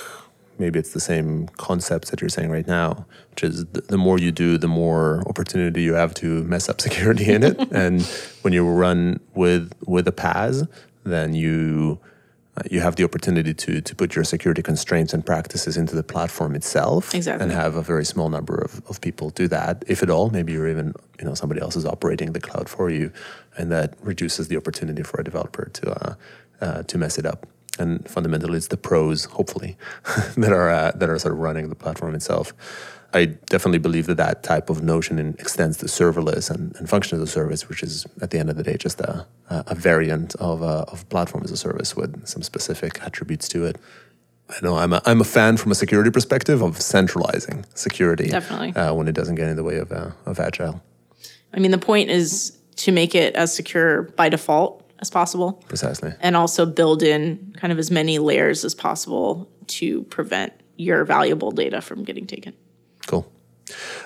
maybe 0.59 0.79
it's 0.79 0.93
the 0.93 0.99
same 0.99 1.47
concepts 1.57 2.09
that 2.09 2.21
you're 2.21 2.29
saying 2.29 2.49
right 2.49 2.67
now, 2.67 3.05
which 3.31 3.43
is 3.43 3.65
the, 3.65 3.97
more 3.97 4.17
you 4.17 4.31
do, 4.31 4.57
the 4.57 4.67
more 4.67 5.23
opportunity 5.27 5.83
you 5.83 5.93
have 5.93 6.13
to 6.15 6.43
mess 6.43 6.69
up 6.69 6.81
security 6.87 7.29
in 7.31 7.43
it. 7.43 7.59
and 7.71 8.01
when 8.41 8.53
you 8.53 8.67
run 8.67 9.19
with 9.35 9.71
with 9.85 10.07
a 10.07 10.11
PaaS, 10.11 10.67
then 11.03 11.33
you 11.33 11.99
uh, 12.57 12.61
you 12.71 12.79
have 12.81 12.95
the 12.95 13.03
opportunity 13.03 13.53
to 13.53 13.81
to 13.81 13.95
put 13.95 14.15
your 14.15 14.23
security 14.23 14.61
constraints 14.61 15.13
and 15.13 15.25
practices 15.25 15.77
into 15.77 15.95
the 15.95 16.03
platform 16.03 16.55
itself 16.55 17.13
exactly. 17.13 17.43
and 17.43 17.51
have 17.51 17.75
a 17.75 17.81
very 17.81 18.05
small 18.05 18.29
number 18.29 18.55
of, 18.55 18.81
of 18.89 18.99
people 19.01 19.29
do 19.29 19.47
that. 19.47 19.83
If 19.87 20.01
at 20.01 20.09
all 20.09 20.29
maybe 20.29 20.53
you're 20.53 20.69
even 20.69 20.93
you 21.19 21.25
know 21.25 21.35
somebody 21.35 21.61
else 21.61 21.75
is 21.75 21.85
operating 21.85 22.33
the 22.33 22.39
cloud 22.39 22.67
for 22.67 22.89
you 22.89 23.11
and 23.57 23.71
that 23.71 23.93
reduces 24.01 24.47
the 24.47 24.57
opportunity 24.57 25.03
for 25.03 25.19
a 25.19 25.23
developer 25.23 25.69
to 25.73 25.91
uh, 25.91 26.15
uh, 26.61 26.83
to 26.83 26.97
mess 26.97 27.17
it 27.17 27.25
up. 27.25 27.47
And 27.79 28.09
fundamentally 28.09 28.57
it's 28.57 28.67
the 28.67 28.77
pros 28.77 29.25
hopefully 29.25 29.77
that 30.37 30.51
are 30.51 30.69
uh, 30.69 30.91
that 30.95 31.09
are 31.09 31.19
sort 31.19 31.33
of 31.33 31.39
running 31.39 31.69
the 31.69 31.75
platform 31.75 32.15
itself 32.15 32.53
I 33.13 33.25
definitely 33.25 33.79
believe 33.79 34.05
that 34.07 34.17
that 34.17 34.43
type 34.43 34.69
of 34.69 34.83
notion 34.83 35.35
extends 35.39 35.77
to 35.77 35.85
serverless 35.85 36.49
and, 36.49 36.75
and 36.75 36.89
function 36.89 37.17
as 37.17 37.29
a 37.29 37.31
service, 37.31 37.69
which 37.69 37.81
is 37.81 38.05
at 38.21 38.31
the 38.31 38.39
end 38.39 38.49
of 38.49 38.57
the 38.57 38.63
day 38.63 38.75
just 38.77 38.99
a, 38.99 39.25
a 39.49 39.75
variant 39.75 40.35
of, 40.35 40.61
a, 40.61 40.85
of 40.91 41.07
platform 41.09 41.43
as 41.43 41.51
a 41.51 41.57
service 41.57 41.95
with 41.95 42.27
some 42.27 42.41
specific 42.41 43.01
attributes 43.01 43.47
to 43.49 43.65
it. 43.65 43.77
I 44.49 44.55
know 44.61 44.77
I'm 44.77 44.93
a, 44.93 45.01
I'm 45.05 45.21
a 45.21 45.25
fan 45.25 45.57
from 45.57 45.71
a 45.71 45.75
security 45.75 46.11
perspective 46.11 46.61
of 46.61 46.81
centralizing 46.81 47.65
security. 47.73 48.27
Definitely. 48.29 48.75
Uh, 48.75 48.93
when 48.93 49.07
it 49.07 49.13
doesn't 49.13 49.35
get 49.35 49.47
in 49.47 49.55
the 49.55 49.63
way 49.63 49.77
of, 49.77 49.91
uh, 49.91 50.11
of 50.25 50.39
agile. 50.39 50.81
I 51.53 51.59
mean, 51.59 51.71
the 51.71 51.77
point 51.77 52.09
is 52.09 52.57
to 52.77 52.91
make 52.91 53.15
it 53.15 53.35
as 53.35 53.53
secure 53.53 54.03
by 54.03 54.29
default 54.29 54.89
as 54.99 55.09
possible. 55.09 55.63
Precisely. 55.67 56.13
And 56.19 56.35
also 56.35 56.65
build 56.65 57.03
in 57.03 57.55
kind 57.57 57.71
of 57.71 57.79
as 57.79 57.91
many 57.91 58.19
layers 58.19 58.65
as 58.65 58.75
possible 58.75 59.49
to 59.67 60.03
prevent 60.03 60.53
your 60.77 61.03
valuable 61.05 61.51
data 61.51 61.81
from 61.81 62.03
getting 62.03 62.27
taken. 62.27 62.53
Cool. 63.07 63.25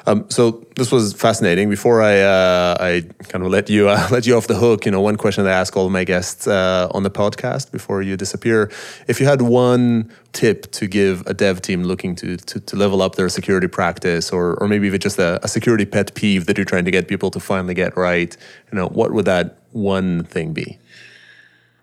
Um, 0.07 0.25
so 0.29 0.65
this 0.75 0.91
was 0.91 1.13
fascinating. 1.13 1.69
Before 1.69 2.01
I 2.01 2.21
uh, 2.21 2.77
I 2.79 3.03
kind 3.27 3.45
of 3.45 3.51
let 3.51 3.69
you 3.69 3.89
uh, 3.89 4.07
let 4.11 4.25
you 4.25 4.35
off 4.35 4.47
the 4.47 4.55
hook, 4.55 4.85
you 4.85 4.91
know, 4.91 5.01
one 5.01 5.17
question 5.17 5.43
that 5.43 5.53
I 5.53 5.59
ask 5.59 5.75
all 5.77 5.89
my 5.89 6.03
guests 6.03 6.47
uh, 6.47 6.87
on 6.91 7.03
the 7.03 7.11
podcast 7.11 7.71
before 7.71 8.01
you 8.01 8.17
disappear: 8.17 8.71
if 9.07 9.19
you 9.19 9.25
had 9.27 9.41
one 9.41 10.11
tip 10.33 10.71
to 10.71 10.87
give 10.87 11.25
a 11.27 11.33
dev 11.33 11.61
team 11.61 11.83
looking 11.83 12.15
to 12.15 12.37
to, 12.37 12.59
to 12.59 12.75
level 12.75 13.01
up 13.01 13.15
their 13.15 13.29
security 13.29 13.67
practice, 13.67 14.31
or 14.31 14.55
or 14.55 14.67
maybe 14.67 14.87
even 14.87 14.99
just 14.99 15.19
a, 15.19 15.39
a 15.43 15.47
security 15.47 15.85
pet 15.85 16.13
peeve 16.15 16.45
that 16.47 16.57
you're 16.57 16.65
trying 16.65 16.85
to 16.85 16.91
get 16.91 17.07
people 17.07 17.29
to 17.31 17.39
finally 17.39 17.73
get 17.73 17.95
right, 17.95 18.35
you 18.71 18.77
know, 18.77 18.87
what 18.87 19.11
would 19.11 19.25
that 19.25 19.57
one 19.71 20.23
thing 20.23 20.53
be? 20.53 20.79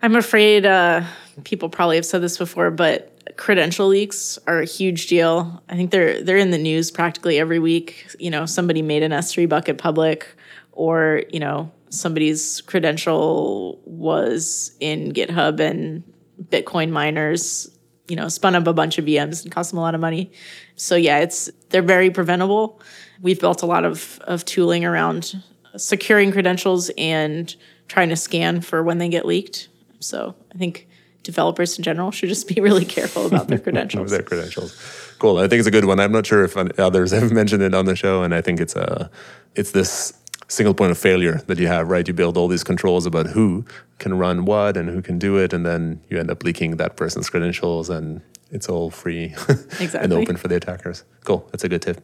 I'm 0.02 0.14
afraid 0.14 0.64
uh, 0.64 1.02
people 1.44 1.68
probably 1.68 1.96
have 1.96 2.07
said 2.07 2.22
this 2.22 2.38
before, 2.38 2.70
but 2.70 3.17
credential 3.37 3.88
leaks 3.88 4.38
are 4.47 4.61
a 4.61 4.64
huge 4.64 5.07
deal. 5.07 5.62
I 5.69 5.77
think 5.77 5.91
they're 5.91 6.23
they're 6.23 6.37
in 6.37 6.51
the 6.51 6.59
news 6.59 6.91
practically 6.91 7.38
every 7.38 7.59
week. 7.59 8.14
You 8.19 8.31
know, 8.31 8.47
somebody 8.47 8.83
made 8.83 9.03
an 9.03 9.12
S3 9.12 9.49
bucket 9.49 9.79
public, 9.79 10.29
or 10.73 11.23
you 11.31 11.41
know, 11.41 11.71
somebody's 11.91 12.61
credential 12.62 13.81
was 13.85 14.77
in 14.81 15.12
GitHub 15.12 15.61
and 15.61 16.03
Bitcoin 16.45 16.91
miners, 16.91 17.69
you 18.09 18.17
know, 18.17 18.29
spun 18.29 18.55
up 18.55 18.67
a 18.67 18.73
bunch 18.73 18.99
of 18.99 19.05
VMs 19.05 19.43
and 19.43 19.53
cost 19.53 19.71
them 19.71 19.79
a 19.79 19.83
lot 19.83 19.95
of 19.95 20.01
money. 20.01 20.31
So 20.77 20.97
yeah, 20.97 21.19
it's 21.19 21.51
they're 21.71 21.83
very 21.83 22.11
preventable. 22.11 22.81
We've 23.21 23.41
built 23.41 23.62
a 23.62 23.67
lot 23.67 23.85
of 23.85 24.21
of 24.25 24.45
tooling 24.45 24.85
around 24.85 25.43
securing 25.77 26.33
credentials 26.33 26.91
and 26.97 27.55
trying 27.88 28.09
to 28.09 28.17
scan 28.17 28.61
for 28.61 28.83
when 28.83 28.99
they 28.99 29.09
get 29.09 29.27
leaked. 29.27 29.69
So 30.01 30.35
I 30.55 30.59
think 30.59 30.88
developers 31.22 31.76
in 31.78 31.85
general 31.85 32.11
should 32.11 32.28
just 32.28 32.48
be 32.48 32.61
really 32.61 32.85
careful 32.85 33.26
about 33.26 33.48
their 33.48 33.59
credentials. 33.66 34.11
their 34.11 34.22
credentials. 34.22 34.76
Cool. 35.18 35.38
I 35.38 35.48
think 35.48 35.59
it's 35.59 35.68
a 35.68 35.72
good 35.72 35.85
one. 35.85 35.98
I'm 36.00 36.12
not 36.12 36.26
sure 36.26 36.44
if 36.44 36.57
others 36.57 37.11
have 37.18 37.33
mentioned 37.33 37.62
it 37.62 37.74
on 37.74 37.87
the 37.87 37.96
show, 37.96 38.22
and 38.22 38.35
I 38.35 38.40
think 38.40 38.61
it's 38.61 38.76
a 38.76 39.11
it's 39.54 39.72
this 39.72 40.12
single 40.50 40.72
point 40.74 40.90
of 40.90 40.98
failure 40.98 41.42
that 41.46 41.59
you 41.59 41.66
have, 41.66 41.90
right? 41.90 42.07
You 42.09 42.14
build 42.14 42.37
all 42.37 42.48
these 42.48 42.64
controls 42.64 43.04
about 43.04 43.26
who 43.26 43.64
can 43.98 44.16
run 44.16 44.44
what 44.46 44.76
and 44.76 44.88
who 44.88 45.02
can 45.02 45.18
do 45.18 45.37
it, 45.37 45.52
and 45.52 45.66
then 45.66 46.00
you 46.09 46.18
end 46.18 46.31
up 46.31 46.42
leaking 46.42 46.76
that 46.76 46.96
person's 46.96 47.28
credentials, 47.28 47.90
and 47.90 48.22
it's 48.50 48.68
all 48.68 48.90
free 48.90 49.35
exactly. 49.81 50.00
and 50.00 50.12
open 50.12 50.37
for 50.37 50.48
the 50.48 50.57
attackers. 50.57 51.04
Cool. 51.24 51.46
That's 51.50 51.64
a 51.64 51.68
good 51.68 51.83
tip. 51.83 52.00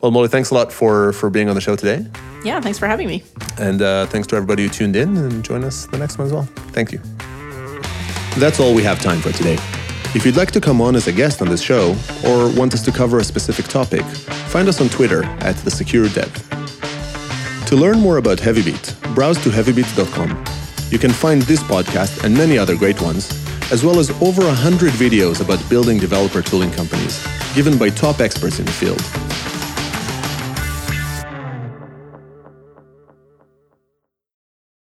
Well, 0.00 0.10
Molly, 0.10 0.28
thanks 0.28 0.50
a 0.50 0.54
lot 0.54 0.72
for 0.72 1.12
for 1.12 1.30
being 1.30 1.48
on 1.48 1.54
the 1.54 1.60
show 1.60 1.76
today. 1.76 2.06
Yeah, 2.44 2.60
thanks 2.60 2.78
for 2.78 2.86
having 2.86 3.08
me. 3.08 3.22
And 3.58 3.80
uh, 3.82 4.06
thanks 4.06 4.26
to 4.28 4.36
everybody 4.36 4.64
who 4.64 4.68
tuned 4.68 4.96
in 4.96 5.16
and 5.16 5.44
join 5.44 5.64
us 5.64 5.86
the 5.86 5.98
next 5.98 6.18
one 6.18 6.26
as 6.26 6.32
well. 6.32 6.48
Thank 6.72 6.92
you. 6.92 7.00
That's 8.38 8.60
all 8.60 8.74
we 8.74 8.82
have 8.82 9.00
time 9.00 9.20
for 9.20 9.32
today. 9.32 9.58
If 10.14 10.24
you'd 10.24 10.36
like 10.36 10.50
to 10.52 10.60
come 10.60 10.80
on 10.80 10.96
as 10.96 11.06
a 11.06 11.12
guest 11.12 11.40
on 11.42 11.48
this 11.48 11.62
show, 11.62 11.94
or 12.26 12.50
want 12.56 12.74
us 12.74 12.84
to 12.84 12.92
cover 12.92 13.18
a 13.18 13.24
specific 13.24 13.66
topic, 13.66 14.02
find 14.48 14.68
us 14.68 14.80
on 14.80 14.88
Twitter 14.88 15.24
at 15.40 15.56
The 15.56 15.70
Secure 15.70 16.08
Dev. 16.08 16.32
To 17.66 17.76
learn 17.76 18.00
more 18.00 18.16
about 18.16 18.38
Heavybit, 18.38 19.14
browse 19.14 19.38
to 19.44 19.50
heavybit.com. 19.50 20.44
You 20.90 20.98
can 20.98 21.12
find 21.12 21.42
this 21.42 21.62
podcast 21.62 22.24
and 22.24 22.34
many 22.34 22.58
other 22.58 22.76
great 22.76 23.00
ones, 23.00 23.30
as 23.70 23.84
well 23.84 24.00
as 24.00 24.10
over 24.22 24.44
100 24.44 24.92
videos 24.92 25.40
about 25.40 25.68
building 25.70 25.98
developer 25.98 26.42
tooling 26.42 26.72
companies, 26.72 27.24
given 27.54 27.78
by 27.78 27.90
top 27.90 28.20
experts 28.20 28.58
in 28.58 28.64
the 28.64 28.72
field. 28.72 29.29